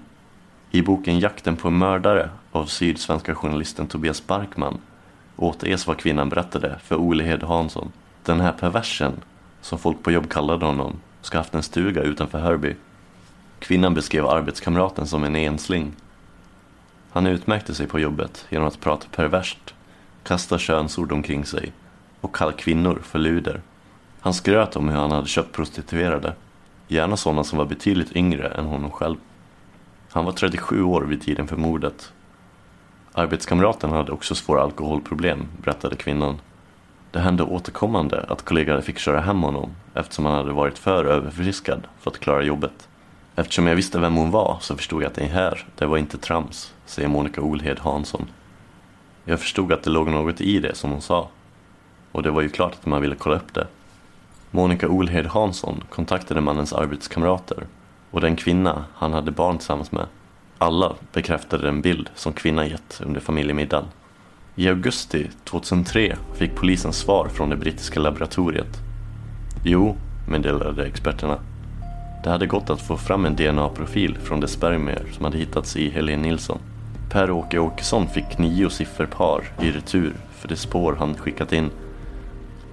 I 0.71 0.82
boken 0.82 1.19
Jakten 1.19 1.56
på 1.56 1.67
en 1.67 1.77
mördare 1.77 2.29
av 2.51 2.65
sydsvenska 2.65 3.36
journalisten 3.36 3.88
Tobias 3.88 4.27
Barkman 4.27 4.77
återges 5.36 5.88
vad 5.88 5.97
kvinnan 5.97 6.29
berättade 6.29 6.79
för 6.84 6.95
Olehed 6.95 7.43
Hansson. 7.43 7.91
Den 8.23 8.39
här 8.39 8.51
perversen, 8.51 9.13
som 9.62 9.79
folk 9.79 10.03
på 10.03 10.12
jobb 10.12 10.29
kallade 10.29 10.65
honom, 10.65 10.99
ska 11.21 11.38
haft 11.38 11.56
en 11.56 11.63
stuga 11.63 12.01
utanför 12.01 12.39
Hörby. 12.39 12.75
Kvinnan 13.60 13.93
beskrev 13.93 14.27
arbetskamraten 14.27 15.08
som 15.08 15.23
en 15.23 15.36
ensling. 15.36 15.93
Han 17.12 17.27
utmärkte 17.27 17.75
sig 17.75 17.88
på 17.88 17.99
jobbet 17.99 18.45
genom 18.49 18.67
att 18.67 18.79
prata 18.79 19.08
perverst, 19.15 19.73
kasta 20.23 20.58
könsord 20.58 21.12
omkring 21.12 21.45
sig 21.45 21.71
och 22.21 22.36
kalla 22.36 22.51
kvinnor 22.51 23.01
för 23.03 23.19
luder. 23.19 23.62
Han 24.19 24.34
skröt 24.34 24.75
om 24.75 24.89
hur 24.89 24.97
han 24.97 25.12
hade 25.12 25.27
köpt 25.27 25.51
prostituerade, 25.51 26.34
gärna 26.87 27.17
sådana 27.17 27.43
som 27.43 27.57
var 27.57 27.65
betydligt 27.65 28.15
yngre 28.15 28.47
än 28.47 28.65
honom 28.65 28.91
själv. 28.91 29.15
Han 30.09 30.25
var 30.25 30.31
37 30.31 30.83
år 30.83 31.01
vid 31.01 31.21
tiden 31.21 31.47
för 31.47 31.57
mordet. 31.57 32.13
Arbetskamraten 33.13 33.89
hade 33.89 34.11
också 34.11 34.35
svåra 34.35 34.61
alkoholproblem, 34.61 35.47
berättade 35.63 35.95
kvinnan. 35.95 36.39
Det 37.11 37.19
hände 37.19 37.43
återkommande 37.43 38.25
att 38.29 38.45
kollegor 38.45 38.81
fick 38.81 38.99
köra 38.99 39.19
hem 39.19 39.41
honom 39.41 39.69
eftersom 39.93 40.25
han 40.25 40.35
hade 40.35 40.51
varit 40.51 40.77
för 40.77 41.05
överförfriskad 41.05 41.87
för 41.99 42.11
att 42.11 42.19
klara 42.19 42.43
jobbet. 42.43 42.87
Eftersom 43.35 43.67
jag 43.67 43.75
visste 43.75 43.99
vem 43.99 44.15
hon 44.15 44.31
var 44.31 44.57
så 44.61 44.75
förstod 44.75 45.03
jag 45.03 45.07
att 45.07 45.15
det 45.15 45.25
här, 45.25 45.65
det 45.75 45.85
var 45.85 45.97
inte 45.97 46.17
trams, 46.17 46.73
säger 46.85 47.07
Monica 47.07 47.41
Olhed 47.41 47.79
Hansson. 47.79 48.25
Jag 49.25 49.39
förstod 49.39 49.73
att 49.73 49.83
det 49.83 49.89
låg 49.89 50.07
något 50.07 50.41
i 50.41 50.59
det 50.59 50.75
som 50.75 50.91
hon 50.91 51.01
sa. 51.01 51.29
Och 52.11 52.23
det 52.23 52.31
var 52.31 52.41
ju 52.41 52.49
klart 52.49 52.73
att 52.73 52.85
man 52.85 53.01
ville 53.01 53.15
kolla 53.15 53.35
upp 53.35 53.53
det. 53.53 53.67
Monica 54.55 54.87
Olhed 54.87 55.25
Hansson 55.25 55.83
kontaktade 55.89 56.41
mannens 56.41 56.73
arbetskamrater 56.73 57.67
och 58.11 58.21
den 58.21 58.35
kvinna 58.35 58.85
han 58.93 59.13
hade 59.13 59.31
barn 59.31 59.57
tillsammans 59.57 59.91
med. 59.91 60.05
Alla 60.57 60.93
bekräftade 61.13 61.63
den 61.63 61.81
bild 61.81 62.09
som 62.15 62.33
kvinnan 62.33 62.67
gett 62.67 63.01
under 63.05 63.21
familjemiddagen. 63.21 63.85
I 64.55 64.69
augusti 64.69 65.29
2003 65.43 66.15
fick 66.33 66.55
polisen 66.55 66.93
svar 66.93 67.27
från 67.27 67.49
det 67.49 67.55
brittiska 67.55 67.99
laboratoriet. 67.99 68.77
Jo, 69.63 69.95
meddelade 70.27 70.85
experterna. 70.85 71.39
Det 72.23 72.29
hade 72.29 72.47
gått 72.47 72.69
att 72.69 72.81
få 72.81 72.97
fram 72.97 73.25
en 73.25 73.35
DNA-profil 73.35 74.17
från 74.17 74.39
de 74.39 74.47
spermier 74.47 75.05
som 75.11 75.25
hade 75.25 75.37
hittats 75.37 75.75
i 75.75 75.89
Helene 75.89 76.23
Nilsson. 76.23 76.59
Per-Åke 77.11 77.59
Åkesson 77.59 78.07
fick 78.07 78.37
nio 78.37 78.69
sifferpar 78.69 79.43
i 79.61 79.71
retur 79.71 80.13
för 80.31 80.47
de 80.47 80.55
spår 80.55 80.95
han 80.99 81.15
skickat 81.15 81.53
in. 81.53 81.69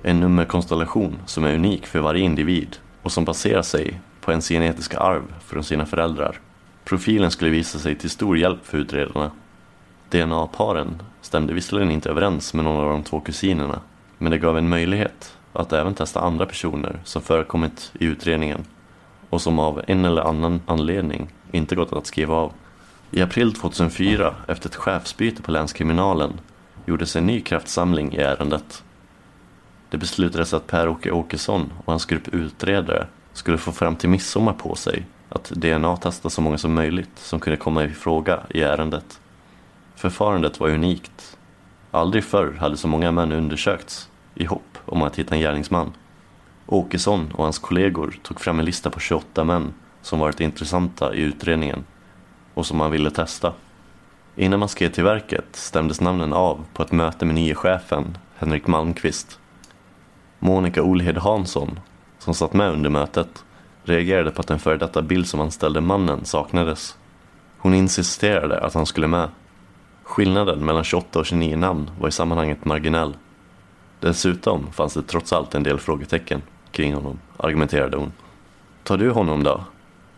En 0.03 0.21
nummerkonstellation 0.21 1.19
som 1.27 1.45
är 1.45 1.55
unik 1.55 1.87
för 1.87 2.01
varje 2.01 2.25
individ 2.25 2.77
och 3.03 3.13
som 3.13 3.25
baserar 3.25 3.63
sig 3.63 4.01
på 4.21 4.31
ens 4.31 4.49
genetiska 4.49 4.99
arv 4.99 5.23
från 5.41 5.65
sina 5.65 5.87
föräldrar. 5.87 6.41
Profilen 6.85 7.31
skulle 7.31 7.51
visa 7.51 7.79
sig 7.79 7.95
till 7.95 8.11
stor 8.11 8.39
hjälp 8.39 8.67
för 8.67 8.79
utredarna. 8.79 9.31
DNA-paren 10.11 11.03
stämde 11.21 11.55
visserligen 11.55 11.91
inte 11.91 12.11
överens 12.11 12.55
med 12.55 12.65
någon 12.65 12.85
av 12.85 12.91
de 12.91 13.03
två 13.03 13.21
kusinerna, 13.21 13.81
men 14.19 14.31
det 14.31 14.39
gav 14.39 14.59
en 14.59 14.69
möjlighet 14.69 15.37
att 15.53 15.73
även 15.73 15.95
testa 15.95 16.21
andra 16.21 16.47
personer 16.47 17.01
som 17.05 17.23
förekommit 17.23 17.93
i 18.01 18.05
utredningen 18.05 18.65
och 19.31 19.43
som 19.43 19.59
av 19.59 19.83
en 19.87 20.05
eller 20.05 20.23
annan 20.23 20.61
anledning 20.67 21.29
inte 21.53 21.77
gått 21.77 21.93
att 21.93 22.07
skriva 22.07 22.35
av. 22.35 22.53
I 23.11 23.23
april 23.23 23.55
2004, 23.55 24.35
efter 24.49 24.69
ett 24.69 24.77
chefsbyte 24.77 25.43
på 25.43 25.51
länskriminalen, 25.51 26.41
gjordes 26.87 27.17
en 27.17 27.27
ny 27.27 27.41
kraftsamling 27.41 28.15
i 28.15 28.17
ärendet. 28.17 28.83
Det 29.91 29.99
beslutades 29.99 30.55
att 30.55 30.67
Per-Åke 30.67 31.11
Åkesson 31.11 31.73
och 31.85 31.93
hans 31.93 32.05
grupp 32.05 32.29
utredare 32.29 33.07
skulle 33.33 33.59
få 33.59 33.73
fram 33.73 33.97
till 33.97 34.09
midsommar 34.09 34.53
på 34.53 34.75
sig 34.75 35.07
att 35.29 35.51
DNA-testa 35.51 36.31
så 36.31 36.41
många 36.41 36.59
som 36.59 36.75
möjligt 36.75 37.19
som 37.19 37.41
kunde 37.41 37.57
komma 37.57 37.85
i 37.85 37.89
fråga 37.89 38.41
i 38.51 38.63
ärendet. 38.63 39.21
Förfarandet 39.97 40.61
var 40.61 40.69
unikt. 40.69 41.39
Aldrig 41.91 42.25
förr 42.25 42.57
hade 42.61 42.77
så 42.77 42.89
många 42.89 43.13
män 43.13 43.33
undersökts 43.33 44.09
i 44.35 44.45
hopp 44.45 44.79
om 44.85 45.03
att 45.03 45.19
hitta 45.19 45.35
en 45.35 45.41
gärningsman. 45.41 45.93
Åkesson 46.67 47.33
och 47.33 47.45
hans 47.45 47.59
kollegor 47.59 48.15
tog 48.23 48.41
fram 48.41 48.59
en 48.59 48.65
lista 48.65 48.91
på 48.91 49.01
28 49.01 49.45
män 49.45 49.75
som 50.03 50.19
varit 50.19 50.41
intressanta 50.41 51.15
i 51.15 51.21
utredningen 51.21 51.85
och 52.55 52.67
som 52.67 52.79
man 52.79 52.91
ville 52.91 53.11
testa. 53.11 53.53
Innan 54.37 54.61
man 54.61 54.69
skrev 54.69 54.91
till 54.91 55.05
verket 55.05 55.47
stämdes 55.53 56.01
namnen 56.01 56.33
av 56.33 56.65
på 56.75 56.83
ett 56.83 56.93
möte 56.93 57.25
med 57.25 57.35
nye 57.35 57.55
chefen 57.55 58.19
Henrik 58.37 58.67
Malmqvist. 58.67 59.40
Monica 60.43 60.83
Olhed 60.83 61.19
Hansson, 61.19 61.81
som 62.19 62.35
satt 62.35 62.53
med 62.53 62.73
under 62.73 62.91
mötet, 62.91 63.45
reagerade 63.85 64.31
på 64.31 64.41
att 64.41 64.47
den 64.47 64.59
före 64.59 64.77
detta 64.77 65.03
bild 65.03 65.27
som 65.27 65.41
anställde 65.41 65.81
mannen 65.81 66.25
saknades. 66.25 66.97
Hon 67.59 67.75
insisterade 67.75 68.61
att 68.61 68.75
han 68.75 68.87
skulle 68.87 69.07
med. 69.07 69.29
Skillnaden 70.03 70.65
mellan 70.65 70.85
28 70.85 71.19
och 71.19 71.27
29 71.27 71.57
namn 71.57 71.91
var 72.01 72.09
i 72.09 72.13
sammanhanget 72.13 72.65
marginell. 72.65 73.17
Dessutom 74.01 74.73
fanns 74.73 74.95
det 74.95 75.03
trots 75.03 75.33
allt 75.33 75.55
en 75.55 75.63
del 75.63 75.79
frågetecken 75.79 76.43
kring 76.71 76.95
honom, 76.95 77.19
argumenterade 77.37 77.97
hon. 77.97 78.13
Tar 78.83 78.99
du 78.99 79.11
honom 79.11 79.43
då? 79.43 79.65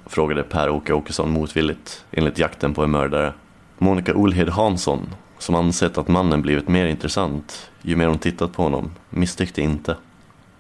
frågade 0.07 0.43
Per-Åke 0.43 0.93
Åkesson 0.93 1.31
motvilligt, 1.31 2.05
enligt 2.11 2.39
jakten 2.39 2.75
på 2.75 2.85
en 2.85 2.91
mördare. 2.91 3.33
Monica 3.79 4.15
Olhed 4.15 4.49
Hansson, 4.49 5.15
som 5.39 5.55
ansett 5.55 5.99
att 5.99 6.09
mannen 6.09 6.43
blivit 6.43 6.69
mer 6.69 6.87
intressant 6.87 7.71
ju 7.83 7.97
mer 7.97 8.07
hon 8.07 8.19
tittat 8.19 8.53
på 8.53 8.63
honom, 8.63 8.91
misstyckte 9.11 9.63
inte. 9.63 9.97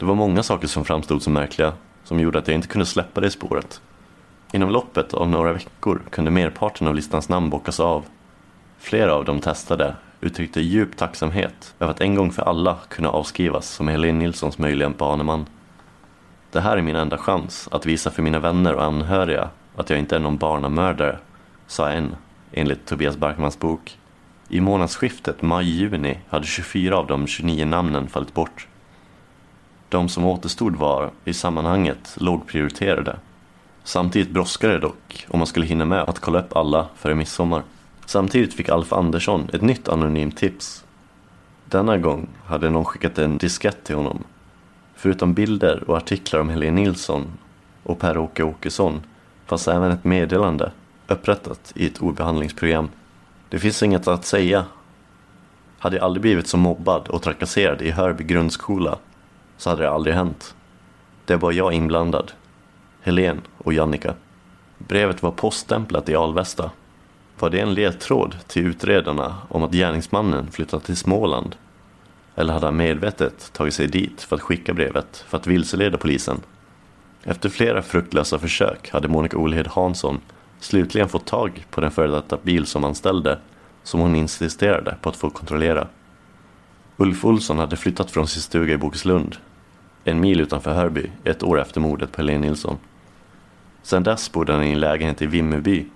Det 0.02 0.06
var 0.06 0.14
många 0.14 0.42
saker 0.42 0.68
som 0.68 0.84
framstod 0.84 1.22
som 1.22 1.32
märkliga, 1.32 1.72
som 2.04 2.20
gjorde 2.20 2.38
att 2.38 2.48
jag 2.48 2.54
inte 2.54 2.68
kunde 2.68 2.86
släppa 2.86 3.20
det 3.20 3.30
spåret. 3.30 3.80
Inom 4.52 4.70
loppet 4.70 5.14
av 5.14 5.28
några 5.28 5.52
veckor 5.52 6.02
kunde 6.10 6.30
merparten 6.30 6.86
av 6.86 6.94
listans 6.94 7.28
namn 7.28 7.50
bockas 7.50 7.80
av. 7.80 8.04
Flera 8.78 9.14
av 9.14 9.24
de 9.24 9.40
testade 9.40 9.94
uttryckte 10.20 10.60
djup 10.60 10.96
tacksamhet 10.96 11.74
över 11.78 11.90
att 11.90 12.00
en 12.00 12.14
gång 12.14 12.32
för 12.32 12.42
alla 12.42 12.78
kunna 12.88 13.08
avskrivas 13.08 13.68
som 13.68 13.88
Helene 13.88 14.18
Nilssons 14.18 14.58
möjliga 14.58 14.90
baneman. 14.90 15.46
Det 16.50 16.60
här 16.60 16.76
är 16.76 16.82
min 16.82 16.96
enda 16.96 17.18
chans 17.18 17.68
att 17.70 17.86
visa 17.86 18.10
för 18.10 18.22
mina 18.22 18.38
vänner 18.38 18.74
och 18.74 18.84
anhöriga 18.84 19.50
att 19.76 19.90
jag 19.90 19.98
inte 19.98 20.16
är 20.16 20.20
någon 20.20 20.36
barnamördare, 20.36 21.18
sa 21.66 21.90
en, 21.90 22.16
enligt 22.52 22.86
Tobias 22.86 23.16
Barkmans 23.16 23.58
bok. 23.58 23.98
I 24.48 24.60
månadsskiftet 24.60 25.42
maj-juni 25.42 26.18
hade 26.28 26.46
24 26.46 26.96
av 26.96 27.06
de 27.06 27.26
29 27.26 27.64
namnen 27.64 28.08
fallit 28.08 28.34
bort. 28.34 28.68
De 29.92 30.09
som 30.09 30.24
återstod 30.24 30.76
var, 30.76 31.11
i 31.24 31.33
sammanhanget, 31.35 32.16
lågprioriterade. 32.20 33.16
Samtidigt 33.85 34.31
brådskade 34.31 34.72
det 34.72 34.78
dock 34.78 35.26
om 35.28 35.38
man 35.38 35.46
skulle 35.46 35.66
hinna 35.66 35.85
med 35.85 36.00
att 36.00 36.18
kolla 36.18 36.38
upp 36.38 36.57
alla 36.57 36.88
före 36.96 37.14
midsommar. 37.14 37.62
Samtidigt 38.07 38.55
fick 38.55 38.68
Alf 38.68 38.92
Andersson 38.92 39.48
ett 39.52 39.62
nytt 39.62 39.88
anonymt 39.88 40.37
tips. 40.37 40.85
Denna 41.64 41.98
gång 41.98 42.28
hade 42.44 42.70
någon 42.70 42.85
skickat 42.85 43.18
en 43.18 43.38
diskett 43.38 43.85
till 43.85 43.94
honom. 43.94 44.24
Förutom 44.94 45.35
bilder 45.35 45.85
och 45.90 45.96
artiklar 45.96 46.40
om 46.40 46.48
Helene 46.48 46.81
Nilsson 46.81 47.26
och 47.83 47.98
Per-Åke 47.98 48.42
Åkesson 48.42 49.00
fanns 49.46 49.68
även 49.68 49.90
ett 49.90 50.05
meddelande 50.05 50.72
upprättat 51.07 51.72
i 51.76 51.87
ett 51.87 52.02
ordbehandlingsprogram. 52.02 52.88
Det 53.48 53.59
finns 53.59 53.83
inget 53.83 54.09
att 54.09 54.24
säga. 54.24 54.64
Hade 55.78 55.96
jag 55.96 56.05
aldrig 56.05 56.22
blivit 56.22 56.46
så 56.46 56.57
mobbad 56.57 57.09
och 57.09 57.22
trakasserad 57.22 57.83
i 57.83 57.90
Hörby 57.90 58.24
grundskola 58.24 58.98
så 59.56 59.70
hade 59.70 59.82
det 59.82 59.90
aldrig 59.90 60.14
hänt. 60.14 60.54
Det 61.24 61.36
var 61.36 61.52
jag 61.52 61.72
inblandad. 61.72 62.32
Helen 63.02 63.40
och 63.58 63.72
Jannika. 63.72 64.14
Brevet 64.78 65.22
var 65.22 65.30
poststämplat 65.30 66.08
i 66.08 66.14
Alvesta. 66.14 66.70
Var 67.38 67.50
det 67.50 67.60
en 67.60 67.74
ledtråd 67.74 68.36
till 68.46 68.66
utredarna 68.66 69.36
om 69.48 69.62
att 69.62 69.72
gärningsmannen 69.72 70.50
flyttat 70.50 70.84
till 70.84 70.96
Småland? 70.96 71.56
Eller 72.34 72.52
hade 72.52 72.66
han 72.66 72.76
medvetet 72.76 73.52
tagit 73.52 73.74
sig 73.74 73.86
dit 73.86 74.22
för 74.22 74.36
att 74.36 74.42
skicka 74.42 74.74
brevet 74.74 75.24
för 75.28 75.36
att 75.36 75.46
vilseleda 75.46 75.98
polisen? 75.98 76.40
Efter 77.24 77.48
flera 77.48 77.82
fruktlösa 77.82 78.38
försök 78.38 78.90
hade 78.90 79.08
Monica 79.08 79.36
Olhed 79.36 79.66
Hansson 79.66 80.20
slutligen 80.60 81.08
fått 81.08 81.26
tag 81.26 81.66
på 81.70 81.80
den 81.80 81.90
före 81.90 82.10
detta 82.10 82.38
bil 82.42 82.66
som 82.66 82.84
anställde 82.84 83.38
som 83.82 84.00
hon 84.00 84.16
insisterade 84.16 84.96
på 85.00 85.08
att 85.08 85.16
få 85.16 85.30
kontrollera. 85.30 85.86
Ulf 86.96 87.24
Olsson 87.24 87.59
hade 87.59 87.76
flyttat 87.76 88.11
från 88.11 88.26
sin 88.26 88.42
stuga 88.42 88.74
i 88.74 88.78
Bokeslund, 88.78 89.37
en 90.05 90.20
mil 90.20 90.40
utanför 90.40 90.74
Hörby, 90.74 91.11
ett 91.24 91.42
år 91.42 91.61
efter 91.61 91.81
mordet 91.81 92.12
på 92.12 92.20
Helene 92.22 92.46
Nilsson. 92.46 92.76
Sedan 93.83 94.02
dess 94.02 94.33
bodde 94.33 94.52
han 94.52 94.64
i 94.64 94.72
en 94.72 94.81
lägenhet 94.81 95.22
i 95.22 95.26
Vimmerby. 95.26 95.87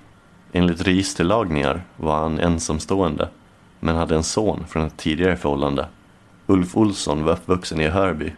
Enligt 0.52 0.86
registerlagningar 0.86 1.84
var 1.96 2.16
han 2.16 2.38
ensamstående, 2.38 3.28
men 3.80 3.96
hade 3.96 4.14
en 4.14 4.22
son 4.22 4.64
från 4.68 4.86
ett 4.86 4.96
tidigare 4.96 5.36
förhållande. 5.36 5.86
Ulf 6.46 6.76
Olsson 6.76 7.24
var 7.24 7.32
uppvuxen 7.32 7.80
i 7.80 7.88
Hörby. 7.88 8.32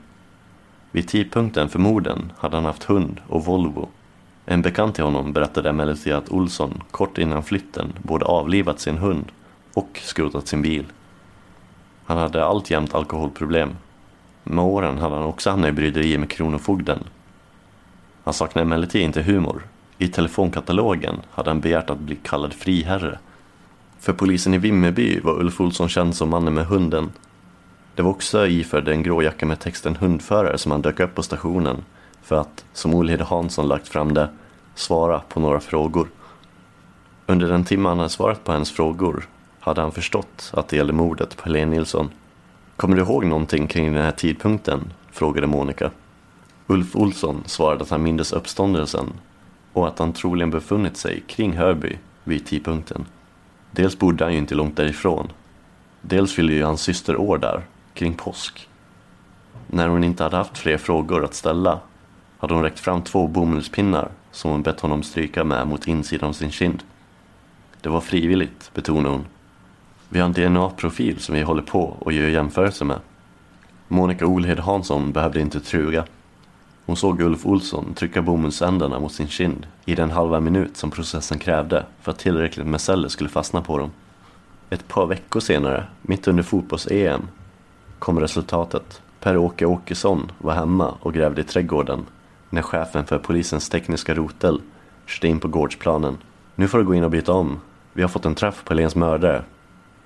Vid 0.91 1.09
tidpunkten 1.09 1.69
för 1.69 1.79
morden 1.79 2.33
hade 2.39 2.57
han 2.57 2.65
haft 2.65 2.85
hund 2.85 3.21
och 3.29 3.45
Volvo. 3.45 3.89
En 4.47 4.63
bekant 4.63 4.95
till 4.95 5.05
honom 5.05 5.33
berättade 5.33 5.69
emellertid 5.69 6.13
att 6.13 6.29
Olsson 6.29 6.83
kort 6.91 7.19
innan 7.19 7.43
flytten 7.43 7.93
både 8.03 8.25
avlivat 8.25 8.81
sin 8.81 8.99
hund 8.99 9.33
och 9.75 10.01
skrotat 10.03 10.49
sin 10.49 10.63
bil. 10.63 10.87
Han 12.09 12.19
hade 12.19 12.45
alltjämt 12.45 12.95
alkoholproblem. 12.95 13.77
Med 14.45 14.65
åren 14.65 14.99
hade 14.99 15.15
han 15.15 15.25
också 15.25 15.51
hamnat 15.51 15.69
i 15.69 15.73
bryderier 15.73 16.19
med 16.19 16.31
Kronofogden. 16.31 16.99
Han 18.25 18.35
saknade 18.35 18.67
emellertid 18.67 19.03
inte 19.03 19.23
humor. 19.23 19.63
I 19.99 20.09
telefonkatalogen 20.09 21.15
hade 21.31 21.51
han 21.51 21.61
begärt 21.61 21.91
att 21.91 21.99
bli 21.99 22.17
kallad 22.17 22.53
friherre. 22.53 23.19
För 23.99 24.13
polisen 24.13 24.55
i 24.55 24.59
Vimmerby 24.59 25.21
var 25.21 25.41
Ulf 25.41 25.61
Olsson 25.61 25.89
känd 25.89 26.17
som 26.17 26.31
mannen 26.31 26.55
med 26.55 26.67
hunden. 26.67 27.13
Det 27.95 28.03
var 28.03 28.11
också 28.11 28.47
iförd 28.47 28.89
en 28.89 29.03
grå 29.03 29.23
jacka 29.23 29.47
med 29.47 29.61
texten 29.61 29.97
hundförare 29.97 30.59
som 30.59 30.73
han 30.73 30.83
dök 30.83 31.01
upp 31.01 31.15
på 31.15 31.23
stationen 31.23 31.85
för 32.23 32.37
att, 32.37 32.65
som 32.73 32.95
Olhede 32.95 33.25
Hansson 33.25 33.69
lagt 33.69 33.89
fram 33.89 34.15
det, 34.15 34.29
svara 34.75 35.21
på 35.29 35.41
några 35.41 35.61
frågor. 35.61 36.09
Under 37.27 37.49
den 37.49 37.65
timme 37.65 37.89
han 37.89 37.99
hade 37.99 38.11
svarat 38.11 38.45
på 38.45 38.53
hennes 38.53 38.73
frågor 38.73 39.29
hade 39.69 39.81
han 39.81 39.93
förstått 39.93 40.51
att 40.55 40.69
det 40.69 40.77
gällde 40.77 40.93
mordet 40.93 41.37
på 41.37 41.45
Helene 41.45 41.71
Nilsson. 41.71 42.11
Kommer 42.77 42.97
du 42.97 43.03
ihåg 43.03 43.25
någonting 43.25 43.67
kring 43.67 43.93
den 43.93 44.03
här 44.05 44.11
tidpunkten? 44.11 44.93
frågade 45.11 45.47
Monica. 45.47 45.91
Ulf 46.67 46.97
Olsson 46.97 47.43
svarade 47.47 47.83
att 47.83 47.91
han 47.91 48.03
mindes 48.03 48.33
uppståndelsen 48.33 49.13
och 49.73 49.89
att 49.89 49.99
han 49.99 50.13
troligen 50.13 50.51
befunnit 50.51 50.97
sig 50.97 51.23
kring 51.27 51.57
Hörby 51.57 51.99
vid 52.25 52.47
tidpunkten. 52.47 53.05
Dels 53.71 53.99
bodde 53.99 54.25
han 54.25 54.33
ju 54.33 54.39
inte 54.39 54.55
långt 54.55 54.77
därifrån. 54.77 55.33
Dels 56.01 56.35
fyllde 56.35 56.53
ju 56.53 56.63
hans 56.63 56.83
syster 56.83 57.17
år 57.17 57.39
där, 57.39 57.63
kring 57.95 58.15
påsk. 58.15 58.69
När 59.67 59.89
hon 59.89 60.05
inte 60.05 60.23
hade 60.23 60.37
haft 60.37 60.59
fler 60.59 60.79
frågor 60.79 61.25
att 61.25 61.35
ställa 61.35 61.81
hade 62.39 62.55
hon 62.55 62.63
räckt 62.63 62.81
fram 62.81 63.03
två 63.03 63.27
bomullspinnar 63.27 64.09
som 64.31 64.51
hon 64.51 64.63
bett 64.63 64.81
honom 64.81 65.03
stryka 65.03 65.45
med 65.45 65.67
mot 65.67 65.89
insidan 65.89 66.29
av 66.29 66.33
sin 66.33 66.51
kind. 66.51 66.83
Det 67.81 67.89
var 67.89 68.01
frivilligt, 68.01 68.71
betonade 68.75 69.15
hon. 69.15 69.25
Vi 70.09 70.21
har 70.21 70.27
en 70.27 70.33
DNA-profil 70.33 71.21
som 71.21 71.35
vi 71.35 71.43
håller 71.43 71.63
på 71.63 71.97
och 71.99 72.13
gör 72.13 72.29
jämförelser 72.29 72.85
med. 72.85 73.01
Monica 73.89 74.27
Olhed 74.27 74.59
Hansson 74.59 75.13
behövde 75.13 75.41
inte 75.41 75.61
truga. 75.61 76.05
Hon 76.87 76.97
såg 76.97 77.21
Ulf 77.21 77.47
Olsson 77.47 77.95
trycka 77.95 78.23
bomullsändarna 78.23 78.99
mot 78.99 79.13
sin 79.13 79.29
kind 79.29 79.67
i 79.85 79.95
den 79.95 80.11
halva 80.11 80.41
minut 80.41 80.77
som 80.77 80.91
processen 80.91 81.39
krävde 81.39 81.85
för 82.01 82.13
att 82.13 82.19
tillräckligt 82.19 82.67
med 82.67 82.81
celler 82.81 83.09
skulle 83.09 83.31
fastna 83.31 83.63
på 83.63 83.79
dem. 83.79 83.91
Ett 84.71 84.89
par 84.89 85.07
veckor 85.07 85.41
senare, 85.41 85.87
mitt 86.03 86.29
under 86.29 86.43
fotbolls-EM, 86.43 87.29
kom 87.99 88.21
resultatet. 88.21 89.03
Per-Åke 89.21 89.67
Åkesson 89.67 90.33
var 90.39 90.55
hemma 90.55 90.95
och 91.01 91.15
grävde 91.15 91.41
i 91.41 91.45
trädgården 91.45 92.07
när 92.51 92.63
chefen 92.63 93.07
för 93.07 93.19
polisens 93.19 93.69
tekniska 93.69 94.15
rotel 94.15 94.61
körde 95.07 95.29
in 95.29 95.41
på 95.41 95.49
gårdsplanen. 95.49 96.19
Nu 96.55 96.69
får 96.69 96.79
du 96.79 96.85
gå 96.85 96.95
in 96.95 97.05
och 97.05 97.11
byta 97.11 97.33
om. 97.33 97.61
Vi 97.93 98.03
har 98.03 98.09
fått 98.09 98.25
en 98.25 98.35
träff 98.35 98.65
på 98.65 98.75
Helens 98.75 98.97
mördare, 98.97 99.45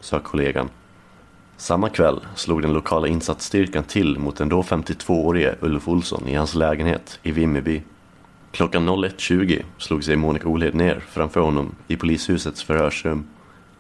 sa 0.03 0.19
kollegan. 0.19 0.69
Samma 1.57 1.89
kväll 1.89 2.21
slog 2.35 2.63
den 2.63 2.73
lokala 2.73 3.09
insatsstyrkan 3.09 3.85
till 3.85 4.19
mot 4.19 4.37
den 4.37 4.49
då 4.49 4.63
52-årige 4.63 5.55
Ulf 5.61 5.89
Olsson 5.89 6.29
i 6.29 6.35
hans 6.35 6.55
lägenhet 6.55 7.19
i 7.23 7.31
Vimmerby. 7.31 7.83
Klockan 8.51 8.89
01.20 8.89 9.63
slog 9.79 10.05
sig 10.05 10.17
Monica 10.17 10.49
Olhed 10.49 10.75
ner 10.75 11.05
framför 11.09 11.41
honom 11.41 11.75
i 11.89 11.97
polishusets 11.97 12.63
förhörsrum. 12.63 13.25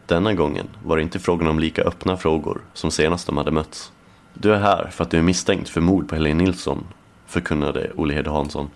Denna 0.06 0.34
gången 0.34 0.66
var 0.84 0.96
det 0.96 1.02
inte 1.02 1.18
frågan 1.18 1.48
om 1.48 1.58
lika 1.58 1.82
öppna 1.82 2.16
frågor 2.16 2.60
som 2.72 2.90
senast 2.90 3.26
de 3.26 3.36
hade 3.36 3.50
mötts. 3.50 3.92
Du 4.34 4.54
är 4.54 4.58
här 4.58 4.90
för 4.90 5.04
att 5.04 5.10
du 5.10 5.18
är 5.18 5.22
misstänkt 5.22 5.68
för 5.68 5.80
mord 5.80 6.08
på 6.08 6.14
Helene 6.14 6.44
Nilsson, 6.44 6.84
förkunnade 7.26 7.90
Olhed 7.96 8.26
Hansson. 8.26 8.70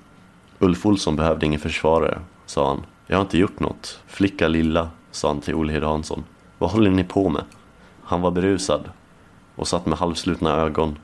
Ulf 0.59 0.87
Olsson 0.87 1.17
behövde 1.17 1.47
ingen 1.47 1.61
försvarare, 1.61 2.21
sa 2.47 2.69
han. 2.69 2.83
Jag 3.07 3.17
har 3.17 3.23
inte 3.23 3.39
gjort 3.39 3.61
något. 3.61 4.01
Flicka 4.07 4.49
lilla, 4.49 4.91
sa 5.11 5.29
han 5.29 5.41
till 5.41 5.55
Olhed 5.55 5.83
Hansson. 5.83 6.25
Vad 6.59 6.71
håller 6.71 6.91
ni 6.91 7.05
på 7.05 7.29
med? 7.29 7.45
Han 8.03 8.21
var 8.21 8.31
berusad 8.31 8.91
och 9.57 9.69
satt 9.69 9.87
med 9.87 9.99
halvslutna 9.99 10.53
ögon. 10.53 10.99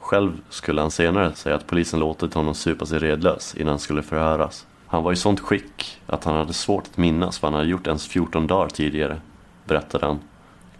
Själv 0.00 0.40
skulle 0.48 0.80
han 0.80 0.90
senare 0.90 1.34
säga 1.34 1.56
att 1.56 1.66
polisen 1.66 2.00
låtit 2.00 2.34
honom 2.34 2.54
supa 2.54 2.86
sig 2.86 2.98
redlös 2.98 3.54
innan 3.54 3.68
han 3.68 3.78
skulle 3.78 4.02
förhöras. 4.02 4.66
Han 4.86 5.02
var 5.02 5.12
i 5.12 5.16
sånt 5.16 5.40
skick 5.40 6.00
att 6.06 6.24
han 6.24 6.36
hade 6.36 6.52
svårt 6.52 6.84
att 6.84 6.96
minnas 6.96 7.42
vad 7.42 7.52
han 7.52 7.58
hade 7.58 7.70
gjort 7.70 7.86
ens 7.86 8.06
14 8.06 8.46
dagar 8.46 8.68
tidigare, 8.68 9.20
berättade 9.64 10.06
han. 10.06 10.18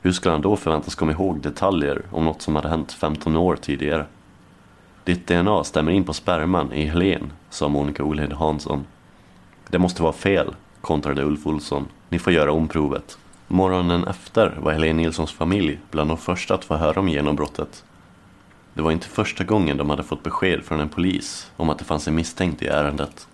Hur 0.03 0.12
skulle 0.12 0.33
han 0.33 0.42
då 0.42 0.57
förväntas 0.57 0.94
komma 0.94 1.12
ihåg 1.12 1.40
detaljer 1.40 2.03
om 2.11 2.24
något 2.24 2.42
som 2.42 2.57
hade 2.57 2.68
hänt 2.68 2.92
15 2.92 3.37
år 3.37 3.57
tidigare? 3.57 4.07
Ditt 5.05 5.27
DNA 5.27 5.64
stämmer 5.64 5.92
in 5.92 6.05
på 6.05 6.12
sperman 6.12 6.72
i 6.72 6.85
Helen, 6.85 7.33
sa 7.50 7.68
Monica 7.68 8.05
Olhed 8.05 8.33
Hansson. 8.33 8.85
Det 9.68 9.79
måste 9.79 10.03
vara 10.03 10.12
fel, 10.12 10.55
kontrade 10.81 11.24
Ulf 11.24 11.46
Olsson. 11.46 11.87
Ni 12.09 12.18
får 12.18 12.33
göra 12.33 12.53
om 12.53 12.68
provet. 12.68 13.18
Morgonen 13.48 14.07
efter 14.07 14.57
var 14.61 14.72
Helene 14.72 15.02
Nilssons 15.02 15.33
familj 15.33 15.78
bland 15.90 16.11
de 16.11 16.18
första 16.18 16.54
att 16.54 16.64
få 16.64 16.76
höra 16.76 17.00
om 17.00 17.09
genombrottet. 17.09 17.85
Det 18.74 18.83
var 18.83 18.90
inte 18.90 19.09
första 19.09 19.44
gången 19.44 19.76
de 19.76 19.90
hade 19.90 20.02
fått 20.02 20.22
besked 20.22 20.64
från 20.64 20.80
en 20.80 20.88
polis 20.88 21.50
om 21.57 21.70
att 21.70 21.78
det 21.78 21.85
fanns 21.85 22.09
en 22.09 22.14
misstänkt 22.14 22.62
i 22.62 22.66
ärendet. 22.66 23.28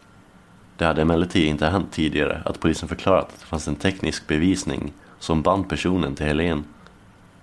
Det 0.76 0.84
hade 0.84 1.02
emellertid 1.02 1.46
inte 1.46 1.66
hänt 1.66 1.92
tidigare 1.92 2.42
att 2.44 2.60
polisen 2.60 2.88
förklarat 2.88 3.28
att 3.28 3.40
det 3.40 3.46
fanns 3.46 3.68
en 3.68 3.76
teknisk 3.76 4.26
bevisning 4.26 4.92
som 5.18 5.42
band 5.42 5.68
personen 5.68 6.14
till 6.14 6.26
Helen. 6.26 6.64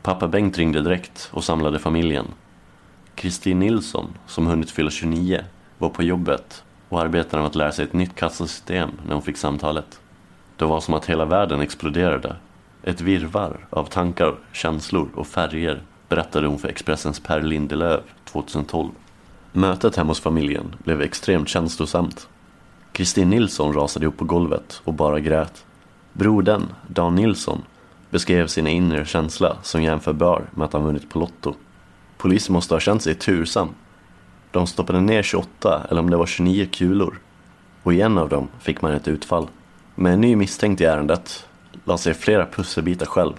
Pappa 0.01 0.27
Bengt 0.27 0.57
ringde 0.57 0.81
direkt 0.81 1.29
och 1.31 1.43
samlade 1.43 1.79
familjen. 1.79 2.25
Kristin 3.15 3.59
Nilsson, 3.59 4.07
som 4.25 4.47
hunnit 4.47 4.71
fylla 4.71 4.89
29, 4.89 5.43
var 5.77 5.89
på 5.89 6.03
jobbet 6.03 6.63
och 6.89 7.01
arbetade 7.01 7.37
med 7.37 7.47
att 7.47 7.55
lära 7.55 7.71
sig 7.71 7.85
ett 7.85 7.93
nytt 7.93 8.15
kassasystem 8.15 8.89
när 9.07 9.13
hon 9.13 9.23
fick 9.23 9.37
samtalet. 9.37 9.99
Det 10.55 10.65
var 10.65 10.79
som 10.79 10.93
att 10.93 11.05
hela 11.05 11.25
världen 11.25 11.61
exploderade. 11.61 12.35
Ett 12.87 13.01
virvar 13.01 13.67
av 13.69 13.85
tankar, 13.85 14.35
känslor 14.51 15.09
och 15.15 15.27
färger 15.27 15.81
berättade 16.09 16.47
hon 16.47 16.59
för 16.59 16.67
Expressens 16.67 17.19
Per 17.19 17.41
Lindelöf 17.41 18.03
2012. 18.25 18.91
Mötet 19.51 19.95
hemma 19.95 20.11
hos 20.11 20.19
familjen 20.19 20.75
blev 20.83 21.01
extremt 21.01 21.49
känslosamt. 21.49 22.27
Kristin 22.91 23.29
Nilsson 23.29 23.73
rasade 23.73 24.05
upp 24.05 24.17
på 24.17 24.25
golvet 24.25 24.81
och 24.83 24.93
bara 24.93 25.19
grät. 25.19 25.65
Brodern, 26.13 26.63
Dan 26.87 27.15
Nilsson, 27.15 27.61
beskrev 28.09 28.47
sin 28.47 28.67
inre 28.67 29.05
känsla 29.05 29.57
som 29.63 29.83
jämförbar 29.83 30.49
med 30.55 30.65
att 30.65 30.73
han 30.73 30.83
vunnit 30.83 31.09
på 31.09 31.19
Lotto. 31.19 31.53
Polisen 32.17 32.53
måste 32.53 32.75
ha 32.75 32.79
känt 32.79 33.01
sig 33.01 33.15
tursam. 33.15 33.69
De 34.51 34.67
stoppade 34.67 35.01
ner 35.01 35.23
28, 35.23 35.87
eller 35.89 36.01
om 36.01 36.09
det 36.09 36.17
var 36.17 36.25
29 36.25 36.67
kulor. 36.71 37.19
Och 37.83 37.93
i 37.93 38.01
en 38.01 38.17
av 38.17 38.29
dem 38.29 38.47
fick 38.59 38.81
man 38.81 38.91
ett 38.91 39.07
utfall. 39.07 39.47
Med 39.95 40.13
en 40.13 40.21
ny 40.21 40.35
misstänkt 40.35 40.81
i 40.81 40.85
ärendet 40.85 41.47
la 41.87 41.97
sig 41.97 42.13
flera 42.13 42.45
pusselbitar 42.45 43.05
själv. 43.05 43.33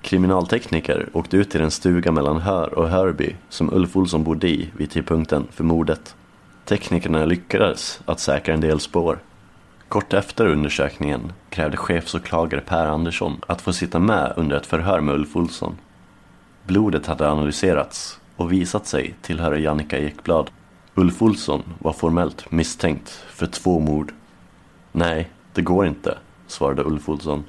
Kriminaltekniker 0.00 1.08
åkte 1.12 1.36
ut 1.36 1.50
till 1.50 1.60
en 1.60 1.70
stuga 1.70 2.12
mellan 2.12 2.40
Hör 2.40 2.74
och 2.74 2.88
Hörby 2.88 3.36
som 3.48 3.72
Ulf 3.72 3.96
Olsson 3.96 4.24
bodde 4.24 4.48
i 4.48 4.70
vid 4.76 4.90
tidpunkten 4.90 5.46
för 5.50 5.64
mordet. 5.64 6.16
Teknikerna 6.64 7.24
lyckades 7.24 8.00
att 8.04 8.20
säkra 8.20 8.54
en 8.54 8.60
del 8.60 8.80
spår. 8.80 9.18
Kort 9.88 10.12
efter 10.12 10.46
undersökningen 10.46 11.32
krävde 11.50 11.76
chefsåklagare 11.76 12.60
Per 12.60 12.86
Andersson 12.86 13.40
att 13.46 13.62
få 13.62 13.72
sitta 13.72 13.98
med 13.98 14.32
under 14.36 14.56
ett 14.56 14.66
förhör 14.66 15.00
med 15.00 15.14
Ulf 15.14 15.36
Olsson. 15.36 15.78
Blodet 16.66 17.06
hade 17.06 17.30
analyserats 17.30 18.20
och 18.36 18.52
visat 18.52 18.86
sig 18.86 19.14
tillhöra 19.22 19.58
Jannica 19.58 19.98
Ekblad. 19.98 20.50
Ulf 20.94 21.22
Olsson 21.22 21.62
var 21.78 21.92
formellt 21.92 22.50
misstänkt 22.50 23.10
för 23.28 23.46
två 23.46 23.78
mord. 23.78 24.12
Nej, 24.92 25.30
det 25.52 25.62
går 25.62 25.86
inte, 25.86 26.18
svarade 26.46 26.84
Ulf 26.84 27.08
Olsson. 27.08 27.44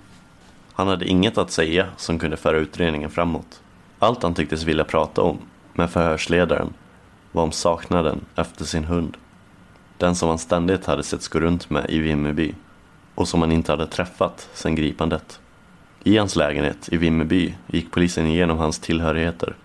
Han 0.80 0.88
hade 0.88 1.06
inget 1.06 1.38
att 1.38 1.52
säga 1.52 1.88
som 1.98 2.20
kunde 2.20 2.38
föra 2.38 2.58
utredningen 2.58 3.10
framåt. 3.10 3.62
Allt 4.00 4.24
han 4.24 4.34
tycktes 4.34 4.64
vilja 4.64 4.84
prata 4.84 5.22
om 5.22 5.38
med 5.74 5.90
förhörsledaren 5.90 6.74
var 7.32 7.44
om 7.44 7.52
saknaden 7.52 8.26
efter 8.36 8.66
sin 8.66 8.84
hund. 8.84 9.18
Den 9.98 10.16
som 10.16 10.30
han 10.30 10.38
ständigt 10.38 10.86
hade 10.86 11.04
sett 11.04 11.28
gå 11.28 11.40
runt 11.40 11.70
med 11.70 11.86
i 11.90 12.00
Vimmerby 12.00 12.56
och 13.16 13.28
som 13.28 13.42
han 13.42 13.52
inte 13.52 13.72
hade 13.72 13.88
träffat 13.88 14.50
sedan 14.54 14.76
gripandet. 14.76 15.40
I 16.04 16.18
hans 16.18 16.36
lägenhet 16.36 16.90
i 16.92 16.98
Vimmerby 16.98 17.54
gick 17.68 17.92
polisen 17.92 18.26
igenom 18.26 18.58
hans 18.58 18.80
tillhörigheter. 18.80 19.56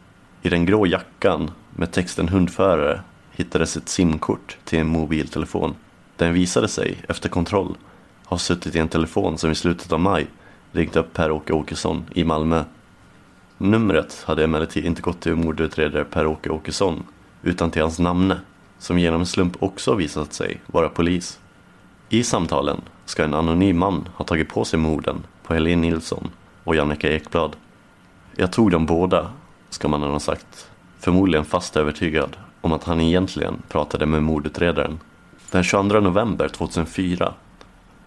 I 0.43 0.49
den 0.49 0.67
grå 0.67 0.87
jackan 0.87 1.51
med 1.71 1.93
texten 1.93 2.29
hundförare 2.29 3.01
hittades 3.33 3.77
ett 3.77 3.89
simkort 3.89 4.59
till 4.65 4.79
en 4.79 4.89
mobiltelefon. 4.89 5.75
Den 6.17 6.33
visade 6.33 6.69
sig, 6.69 6.97
efter 7.09 7.29
kontroll, 7.29 7.77
ha 8.25 8.39
suttit 8.39 8.75
i 8.75 8.79
en 8.79 8.89
telefon 8.89 9.39
som 9.39 9.51
i 9.51 9.55
slutet 9.55 9.93
av 9.93 10.01
maj 10.01 10.27
ringt 10.75 10.97
upp 10.97 11.13
Per-Åke 11.13 11.53
Åkesson 11.53 12.05
i 12.15 12.25
Malmö. 12.25 12.65
Numret 13.59 14.23
hade 14.27 14.45
emellertid 14.45 14.85
inte 14.85 15.03
gått 15.03 15.21
till 15.21 15.35
mordutredare 15.35 16.05
Per-Åke 16.05 16.51
Åkesson 16.51 17.03
utan 17.43 17.71
till 17.71 17.83
hans 17.83 17.99
namne, 17.99 18.41
som 18.79 18.99
genom 18.99 19.21
en 19.21 19.27
slump 19.27 19.63
också 19.63 19.95
visat 19.95 20.33
sig 20.33 20.61
vara 20.67 20.89
polis. 20.89 21.41
I 22.09 22.25
samtalen 22.25 22.81
ska 23.05 23.25
en 23.25 23.35
anonym 23.35 23.79
man 23.79 24.09
ha 24.15 24.25
tagit 24.25 24.49
på 24.49 24.65
sig 24.65 24.79
morden 24.79 25.27
på 25.43 25.55
Helene 25.55 25.83
Nilsson 25.83 26.31
och 26.65 26.77
Jannica 26.77 27.13
Ekblad. 27.13 27.57
Jag 28.37 28.53
tog 28.53 28.71
dem 28.71 28.87
båda, 28.87 29.31
ska 29.71 29.89
man 29.89 30.03
ha 30.03 30.21
sagt, 30.21 30.71
förmodligen 30.99 31.45
fast 31.45 31.77
övertygad 31.77 32.37
om 32.61 32.73
att 32.73 32.85
han 32.85 33.01
egentligen 33.01 33.63
pratade 33.69 34.07
med 34.07 34.23
mordutredaren. 34.23 34.99
Den 35.51 35.65
22 35.65 36.01
november 36.01 36.49
2004, 36.49 37.35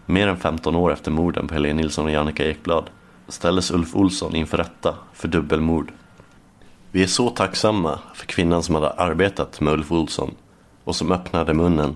mer 0.08 0.28
än 0.28 0.38
15 0.38 0.76
år 0.76 0.93
efter 0.93 1.12
morden 1.12 1.48
på 1.48 1.54
Helene 1.54 1.82
Nilsson 1.82 2.06
och 2.06 2.12
Jannica 2.12 2.46
Ekblad, 2.46 2.89
ställdes 3.28 3.72
Ulf 3.72 3.96
Olsson 3.96 4.36
inför 4.36 4.58
rätta 4.58 4.96
för 5.13 5.28
dubbelmord. 5.28 5.91
Vi 6.91 7.04
är 7.04 7.08
så 7.08 7.30
tacksamma 7.30 8.00
för 8.13 8.26
kvinnan 8.26 8.63
som 8.63 8.76
hade 8.76 8.89
arbetat 8.89 9.62
med 9.62 9.74
Ulf 9.74 9.91
Olsson 9.91 10.36
och 10.84 10.96
som 10.96 11.12
öppnade 11.12 11.54
munnen 11.54 11.96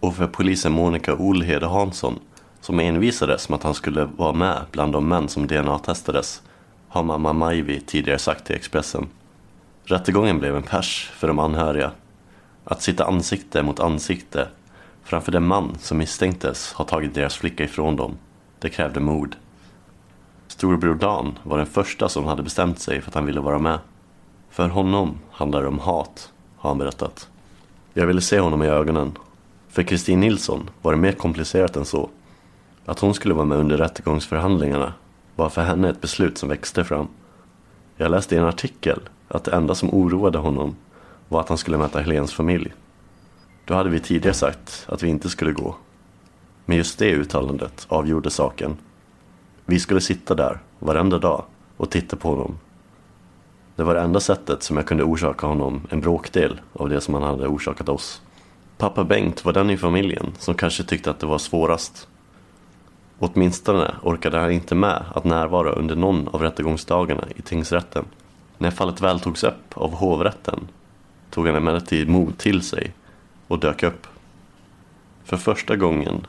och 0.00 0.14
för 0.14 0.26
polisen 0.26 0.72
Monica 0.72 1.14
Olhede 1.14 1.66
Hansson 1.66 2.18
som 2.60 2.80
envisades 2.80 3.48
med 3.48 3.56
att 3.56 3.62
han 3.62 3.74
skulle 3.74 4.04
vara 4.04 4.32
med 4.32 4.60
bland 4.70 4.92
de 4.92 5.08
män 5.08 5.28
som 5.28 5.46
DNA-testades 5.46 6.42
har 6.88 7.02
mamma 7.02 7.32
Majvi 7.32 7.80
tidigare 7.80 8.18
sagt 8.18 8.46
till 8.46 8.56
Expressen. 8.56 9.06
Rättegången 9.84 10.38
blev 10.38 10.56
en 10.56 10.62
pers 10.62 11.10
för 11.14 11.28
de 11.28 11.38
anhöriga. 11.38 11.90
Att 12.64 12.82
sitta 12.82 13.04
ansikte 13.04 13.62
mot 13.62 13.80
ansikte 13.80 14.48
framför 15.04 15.32
den 15.32 15.46
man 15.46 15.78
som 15.78 15.98
misstänktes 15.98 16.72
ha 16.72 16.84
tagit 16.84 17.14
deras 17.14 17.36
flicka 17.36 17.64
ifrån 17.64 17.96
dem, 17.96 18.16
det 18.58 18.68
krävde 18.68 19.00
mod. 19.00 19.36
Storbror 20.48 20.94
Dan 20.94 21.38
var 21.42 21.56
den 21.58 21.66
första 21.66 22.08
som 22.08 22.24
hade 22.24 22.42
bestämt 22.42 22.78
sig 22.80 23.00
för 23.00 23.10
att 23.10 23.14
han 23.14 23.26
ville 23.26 23.40
vara 23.40 23.58
med. 23.58 23.78
För 24.50 24.68
honom 24.68 25.18
handlar 25.30 25.62
det 25.62 25.68
om 25.68 25.78
hat, 25.78 26.32
har 26.56 26.70
han 26.70 26.78
berättat. 26.78 27.28
Jag 27.94 28.06
ville 28.06 28.20
se 28.20 28.40
honom 28.40 28.62
i 28.62 28.66
ögonen. 28.66 29.12
För 29.68 29.82
Kristin 29.82 30.20
Nilsson 30.20 30.70
var 30.82 30.92
det 30.92 30.98
mer 30.98 31.12
komplicerat 31.12 31.76
än 31.76 31.84
så. 31.84 32.10
Att 32.84 33.00
hon 33.00 33.14
skulle 33.14 33.34
vara 33.34 33.44
med 33.44 33.58
under 33.58 33.78
rättegångsförhandlingarna 33.78 34.92
var 35.36 35.48
för 35.48 35.62
henne 35.62 35.88
ett 35.88 36.00
beslut 36.00 36.38
som 36.38 36.48
växte 36.48 36.84
fram. 36.84 37.08
Jag 37.96 38.10
läste 38.10 38.34
i 38.34 38.38
en 38.38 38.44
artikel 38.44 39.00
att 39.28 39.44
det 39.44 39.52
enda 39.52 39.74
som 39.74 39.94
oroade 39.94 40.38
honom 40.38 40.76
var 41.28 41.40
att 41.40 41.48
han 41.48 41.58
skulle 41.58 41.78
möta 41.78 42.00
Helens 42.00 42.32
familj. 42.34 42.72
Då 43.70 43.76
hade 43.76 43.90
vi 43.90 44.00
tidigare 44.00 44.34
sagt 44.34 44.86
att 44.88 45.02
vi 45.02 45.08
inte 45.08 45.28
skulle 45.28 45.52
gå. 45.52 45.76
Men 46.64 46.76
just 46.76 46.98
det 46.98 47.12
uttalandet 47.12 47.86
avgjorde 47.88 48.30
saken. 48.30 48.76
Vi 49.64 49.80
skulle 49.80 50.00
sitta 50.00 50.34
där 50.34 50.58
varenda 50.78 51.18
dag 51.18 51.44
och 51.76 51.90
titta 51.90 52.16
på 52.16 52.28
honom. 52.28 52.58
Det 53.76 53.82
var 53.82 53.94
det 53.94 54.00
enda 54.00 54.20
sättet 54.20 54.62
som 54.62 54.76
jag 54.76 54.86
kunde 54.86 55.04
orsaka 55.04 55.46
honom 55.46 55.86
en 55.90 56.00
bråkdel 56.00 56.60
av 56.72 56.88
det 56.88 57.00
som 57.00 57.14
han 57.14 57.22
hade 57.22 57.46
orsakat 57.46 57.88
oss. 57.88 58.22
Pappa 58.78 59.04
Bengt 59.04 59.44
var 59.44 59.52
den 59.52 59.70
i 59.70 59.76
familjen 59.76 60.32
som 60.38 60.54
kanske 60.54 60.84
tyckte 60.84 61.10
att 61.10 61.20
det 61.20 61.26
var 61.26 61.38
svårast. 61.38 62.08
Åtminstone 63.18 63.94
orkade 64.02 64.38
han 64.38 64.50
inte 64.50 64.74
med 64.74 65.04
att 65.14 65.24
närvara 65.24 65.72
under 65.72 65.96
någon 65.96 66.28
av 66.28 66.42
rättegångsdagarna 66.42 67.24
i 67.36 67.42
tingsrätten. 67.42 68.04
När 68.58 68.70
fallet 68.70 69.00
väl 69.00 69.20
togs 69.20 69.44
upp 69.44 69.74
av 69.74 69.94
hovrätten 69.94 70.68
tog 71.30 71.46
han 71.46 71.56
emellertid 71.56 72.08
mod 72.08 72.38
till 72.38 72.62
sig 72.62 72.94
och 73.50 73.58
dök 73.58 73.82
upp. 73.82 74.06
För 75.24 75.36
första 75.36 75.76
gången 75.76 76.26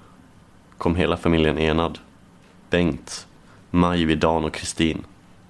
kom 0.78 0.96
hela 0.96 1.18
familjen 1.18 1.58
enad. 1.58 2.00
Bengt, 2.70 3.28
Maj, 3.72 4.16
Dan 4.16 4.46
och 4.46 4.54
Kristin. 4.54 5.04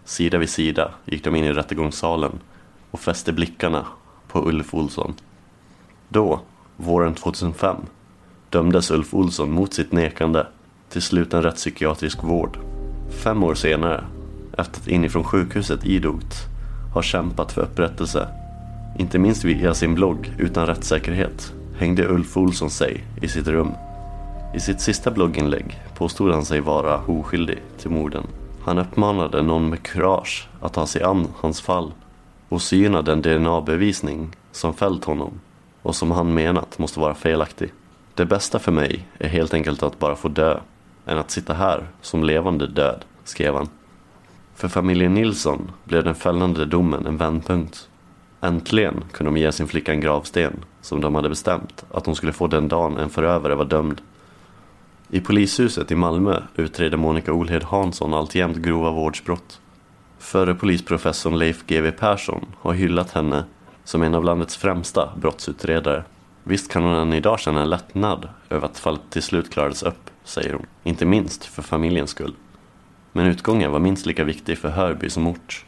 Sida 0.05 0.37
vid 0.37 0.49
sida 0.49 0.91
gick 1.05 1.23
de 1.23 1.35
in 1.35 1.45
i 1.45 1.53
rättegångssalen 1.53 2.31
och 2.91 2.99
fäste 2.99 3.33
blickarna 3.33 3.85
på 4.27 4.47
Ulf 4.49 4.73
Olsson. 4.73 5.13
Då, 6.09 6.41
våren 6.77 7.13
2005, 7.13 7.75
dömdes 8.49 8.91
Ulf 8.91 9.13
Olsson 9.13 9.51
mot 9.51 9.73
sitt 9.73 9.91
nekande 9.91 10.47
till 10.89 11.01
sluten 11.01 11.43
rättspsykiatrisk 11.43 12.23
vård. 12.23 12.57
Fem 13.23 13.43
år 13.43 13.55
senare, 13.55 14.03
efter 14.57 14.81
att 14.81 14.87
inifrån 14.87 15.23
sjukhuset 15.23 15.85
idogt 15.85 16.35
har 16.93 17.01
kämpat 17.01 17.51
för 17.51 17.61
upprättelse, 17.61 18.27
inte 18.99 19.19
minst 19.19 19.43
via 19.43 19.73
sin 19.73 19.95
blogg 19.95 20.33
Utan 20.37 20.67
rättssäkerhet, 20.67 21.53
hängde 21.81 22.07
Ulf 22.07 22.37
Olsson 22.37 22.69
sig 22.69 23.03
i 23.21 23.27
sitt 23.27 23.47
rum. 23.47 23.71
I 24.53 24.59
sitt 24.59 24.81
sista 24.81 25.11
blogginlägg 25.11 25.81
påstod 25.95 26.33
han 26.33 26.45
sig 26.45 26.59
vara 26.59 27.05
oskyldig 27.05 27.59
till 27.77 27.89
morden. 27.89 28.23
Han 28.63 28.77
uppmanade 28.77 29.41
någon 29.41 29.69
med 29.69 29.83
kurage 29.83 30.47
att 30.59 30.73
ta 30.73 30.85
sig 30.85 31.03
an 31.03 31.27
hans 31.35 31.61
fall 31.61 31.91
och 32.49 32.61
syna 32.61 33.01
den 33.01 33.21
DNA-bevisning 33.21 34.35
som 34.51 34.73
fällt 34.73 35.05
honom 35.05 35.39
och 35.81 35.95
som 35.95 36.11
han 36.11 36.33
menat 36.33 36.79
måste 36.79 36.99
vara 36.99 37.13
felaktig. 37.13 37.73
Det 38.15 38.25
bästa 38.25 38.59
för 38.59 38.71
mig 38.71 39.07
är 39.19 39.29
helt 39.29 39.53
enkelt 39.53 39.83
att 39.83 39.99
bara 39.99 40.15
få 40.15 40.27
dö, 40.27 40.59
än 41.05 41.17
att 41.17 41.31
sitta 41.31 41.53
här 41.53 41.87
som 42.01 42.23
levande 42.23 42.67
död, 42.67 43.05
skrev 43.23 43.55
han. 43.55 43.69
För 44.55 44.67
familjen 44.67 45.13
Nilsson 45.13 45.71
blev 45.83 46.03
den 46.03 46.15
fällande 46.15 46.65
domen 46.65 47.05
en 47.05 47.17
vändpunkt. 47.17 47.89
Äntligen 48.41 49.03
kunde 49.11 49.31
de 49.31 49.39
ge 49.39 49.51
sin 49.51 49.67
flicka 49.67 49.91
en 49.91 50.01
gravsten 50.01 50.53
som 50.81 51.01
de 51.01 51.15
hade 51.15 51.29
bestämt 51.29 51.85
att 51.91 52.05
hon 52.05 52.15
skulle 52.15 52.33
få 52.33 52.47
den 52.47 52.67
dagen 52.67 52.97
en 52.97 53.09
förövare 53.09 53.55
var 53.55 53.65
dömd. 53.65 54.01
I 55.09 55.19
polishuset 55.19 55.91
i 55.91 55.95
Malmö 55.95 56.41
utreder 56.55 56.97
Monica 56.97 57.33
Olhed 57.33 57.63
Hansson 57.63 58.13
alltjämt 58.13 58.57
grova 58.57 58.91
vårdsbrott. 58.91 59.61
Förre 60.19 60.55
polisprofessorn 60.55 61.39
Leif 61.39 61.65
GW 61.67 61.91
Persson 61.91 62.45
har 62.59 62.73
hyllat 62.73 63.11
henne 63.11 63.43
som 63.83 64.01
en 64.01 64.15
av 64.15 64.23
landets 64.23 64.57
främsta 64.57 65.09
brottsutredare. 65.15 66.03
Visst 66.43 66.71
kan 66.71 66.83
hon 66.83 66.95
än 66.95 67.13
idag 67.13 67.39
känna 67.39 67.61
en 67.61 67.69
lättnad 67.69 68.29
över 68.49 68.65
att 68.65 68.79
fallet 68.79 69.01
till 69.09 69.21
slut 69.21 69.49
klarades 69.49 69.83
upp, 69.83 70.09
säger 70.23 70.53
hon. 70.53 70.65
Inte 70.83 71.05
minst 71.05 71.45
för 71.45 71.61
familjens 71.61 72.09
skull. 72.09 72.33
Men 73.11 73.25
utgången 73.25 73.71
var 73.71 73.79
minst 73.79 74.05
lika 74.05 74.23
viktig 74.23 74.57
för 74.57 74.69
Hörby 74.69 75.09
som 75.09 75.27
ort. 75.27 75.65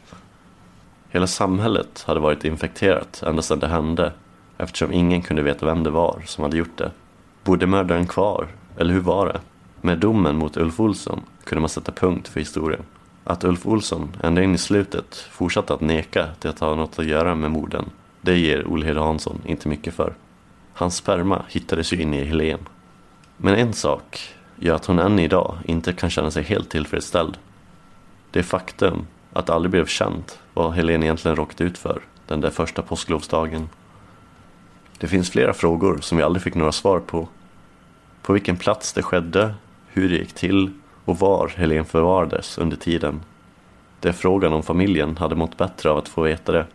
Hela 1.08 1.26
samhället 1.26 2.04
hade 2.06 2.20
varit 2.20 2.44
infekterat 2.44 3.22
ända 3.22 3.42
sedan 3.42 3.58
det 3.58 3.68
hände 3.68 4.12
eftersom 4.58 4.92
ingen 4.92 5.22
kunde 5.22 5.42
veta 5.42 5.66
vem 5.66 5.82
det 5.82 5.90
var 5.90 6.22
som 6.26 6.44
hade 6.44 6.56
gjort 6.56 6.76
det. 6.76 6.90
Bodde 7.44 7.66
mördaren 7.66 8.06
kvar? 8.06 8.48
Eller 8.76 8.94
hur 8.94 9.00
var 9.00 9.26
det? 9.26 9.40
Med 9.80 9.98
domen 9.98 10.36
mot 10.36 10.56
Ulf 10.56 10.80
Olsson 10.80 11.20
kunde 11.44 11.60
man 11.60 11.68
sätta 11.68 11.92
punkt 11.92 12.28
för 12.28 12.40
historien. 12.40 12.82
Att 13.24 13.44
Ulf 13.44 13.66
Olsson 13.66 14.16
ända 14.22 14.42
in 14.42 14.54
i 14.54 14.58
slutet 14.58 15.16
fortsatte 15.16 15.74
att 15.74 15.80
neka 15.80 16.26
till 16.40 16.50
att 16.50 16.58
ha 16.58 16.74
något 16.74 16.98
att 16.98 17.06
göra 17.06 17.34
med 17.34 17.50
morden, 17.50 17.84
det 18.20 18.38
ger 18.38 18.66
Olhede 18.66 19.00
Hansson 19.00 19.40
inte 19.44 19.68
mycket 19.68 19.94
för. 19.94 20.14
Hans 20.72 20.96
sperma 20.96 21.42
hittades 21.48 21.92
ju 21.92 22.02
inne 22.02 22.20
i 22.20 22.24
Helen. 22.24 22.60
Men 23.36 23.54
en 23.54 23.72
sak 23.72 24.34
gör 24.56 24.74
att 24.74 24.86
hon 24.86 24.98
än 24.98 25.18
idag 25.18 25.58
inte 25.64 25.92
kan 25.92 26.10
känna 26.10 26.30
sig 26.30 26.42
helt 26.42 26.70
tillfredsställd. 26.70 27.38
Det 28.30 28.42
faktum 28.42 29.06
att 29.32 29.46
det 29.46 29.54
aldrig 29.54 29.70
blev 29.70 29.86
känt 29.86 30.38
vad 30.54 30.72
Helen 30.72 31.02
egentligen 31.02 31.36
råkat 31.36 31.60
ut 31.60 31.78
för 31.78 32.02
den 32.26 32.40
där 32.40 32.50
första 32.50 32.82
påsklovsdagen. 32.82 33.68
Det 35.04 35.08
finns 35.08 35.30
flera 35.30 35.54
frågor 35.54 35.98
som 36.00 36.18
vi 36.18 36.24
aldrig 36.24 36.42
fick 36.42 36.54
några 36.54 36.72
svar 36.72 37.00
på. 37.00 37.28
På 38.22 38.32
vilken 38.32 38.56
plats 38.56 38.92
det 38.92 39.02
skedde, 39.02 39.54
hur 39.86 40.08
det 40.08 40.16
gick 40.16 40.32
till 40.32 40.72
och 41.04 41.18
var 41.18 41.48
Helen 41.56 41.84
förvarades 41.84 42.58
under 42.58 42.76
tiden. 42.76 43.20
Det 44.00 44.08
är 44.08 44.12
frågan 44.12 44.52
om 44.52 44.62
familjen 44.62 45.16
hade 45.16 45.34
mått 45.34 45.56
bättre 45.56 45.90
av 45.90 45.98
att 45.98 46.08
få 46.08 46.22
veta 46.22 46.52
det. 46.52 46.66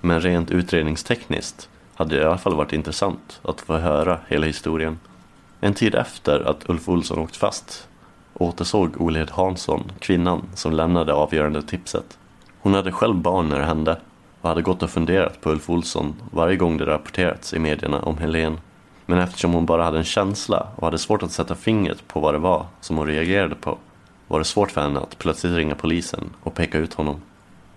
Men 0.00 0.20
rent 0.20 0.50
utredningstekniskt 0.50 1.68
hade 1.94 2.14
det 2.16 2.22
i 2.22 2.24
alla 2.24 2.38
fall 2.38 2.54
varit 2.54 2.72
intressant 2.72 3.40
att 3.42 3.60
få 3.60 3.76
höra 3.76 4.18
hela 4.28 4.46
historien. 4.46 4.98
En 5.60 5.74
tid 5.74 5.94
efter 5.94 6.40
att 6.40 6.68
Ulf 6.68 6.88
Olsson 6.88 7.18
åkt 7.18 7.36
fast 7.36 7.88
återsåg 8.34 9.00
Olhed 9.00 9.30
Hansson 9.30 9.92
kvinnan 9.98 10.42
som 10.54 10.72
lämnade 10.72 11.12
avgörande 11.14 11.62
tipset. 11.62 12.18
Hon 12.60 12.74
hade 12.74 12.92
själv 12.92 13.14
barn 13.14 13.48
när 13.48 13.58
det 13.58 13.66
hände 13.66 14.00
och 14.42 14.48
hade 14.48 14.62
gått 14.62 14.82
och 14.82 14.90
funderat 14.90 15.40
på 15.40 15.50
Ulf 15.50 15.70
Olsson 15.70 16.14
varje 16.30 16.56
gång 16.56 16.76
det 16.76 16.86
rapporterats 16.86 17.54
i 17.54 17.58
medierna 17.58 18.00
om 18.00 18.18
Helen. 18.18 18.60
Men 19.06 19.18
eftersom 19.18 19.52
hon 19.52 19.66
bara 19.66 19.84
hade 19.84 19.98
en 19.98 20.04
känsla 20.04 20.66
och 20.76 20.86
hade 20.86 20.98
svårt 20.98 21.22
att 21.22 21.32
sätta 21.32 21.54
fingret 21.54 22.08
på 22.08 22.20
vad 22.20 22.34
det 22.34 22.38
var 22.38 22.66
som 22.80 22.96
hon 22.96 23.06
reagerade 23.06 23.54
på 23.54 23.78
var 24.28 24.38
det 24.38 24.44
svårt 24.44 24.70
för 24.70 24.80
henne 24.80 25.00
att 25.00 25.18
plötsligt 25.18 25.56
ringa 25.56 25.74
polisen 25.74 26.30
och 26.42 26.54
peka 26.54 26.78
ut 26.78 26.94
honom. 26.94 27.20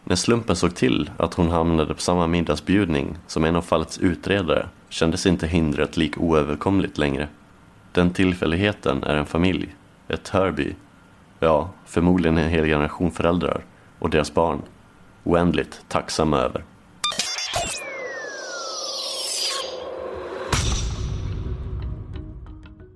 När 0.04 0.16
slumpen 0.16 0.56
såg 0.56 0.76
till 0.76 1.10
att 1.18 1.34
hon 1.34 1.50
hamnade 1.52 1.94
på 1.94 2.02
samma 2.02 2.28
middagsbjudning 2.28 3.18
som 3.28 3.44
en 3.44 3.56
av 3.56 3.62
fallets 3.62 3.98
utredare 3.98 4.68
kändes 4.90 5.26
inte 5.26 5.48
hindret 5.48 5.98
lik 5.98 6.18
oöverkomligt 6.18 6.98
längre. 6.98 7.28
Den 7.92 8.14
tillfälligheten 8.14 9.04
är 9.04 9.16
en 9.16 9.26
familj, 9.26 9.76
ett 10.08 10.30
Hörby, 10.30 10.76
ja, 11.40 11.70
förmodligen 11.86 12.38
en 12.38 12.50
hel 12.50 12.66
generation 12.66 13.12
föräldrar 13.12 13.62
och 14.00 14.10
deras 14.10 14.34
barn 14.34 14.62
oändligt 15.26 15.86
tacksamma 15.88 16.38
över. 16.38 16.64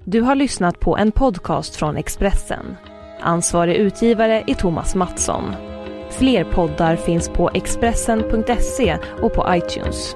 Du 0.04 0.22
har 0.22 0.36
lyssnat 0.36 0.80
på 0.80 0.98
en 0.98 1.12
podcast 1.12 1.76
från 1.76 1.98
Expressen. 1.98 2.76
Ansvarig 3.22 3.76
utgivare 3.76 4.44
är 4.48 4.54
Thomas 4.54 4.96
Mattsson. 4.96 5.56
Fler 6.10 6.44
poddar 6.44 6.96
finns 6.96 7.30
på 7.30 7.50
Expressen.se 7.54 8.98
och 9.22 9.34
på 9.34 9.46
iTunes. 9.50 10.16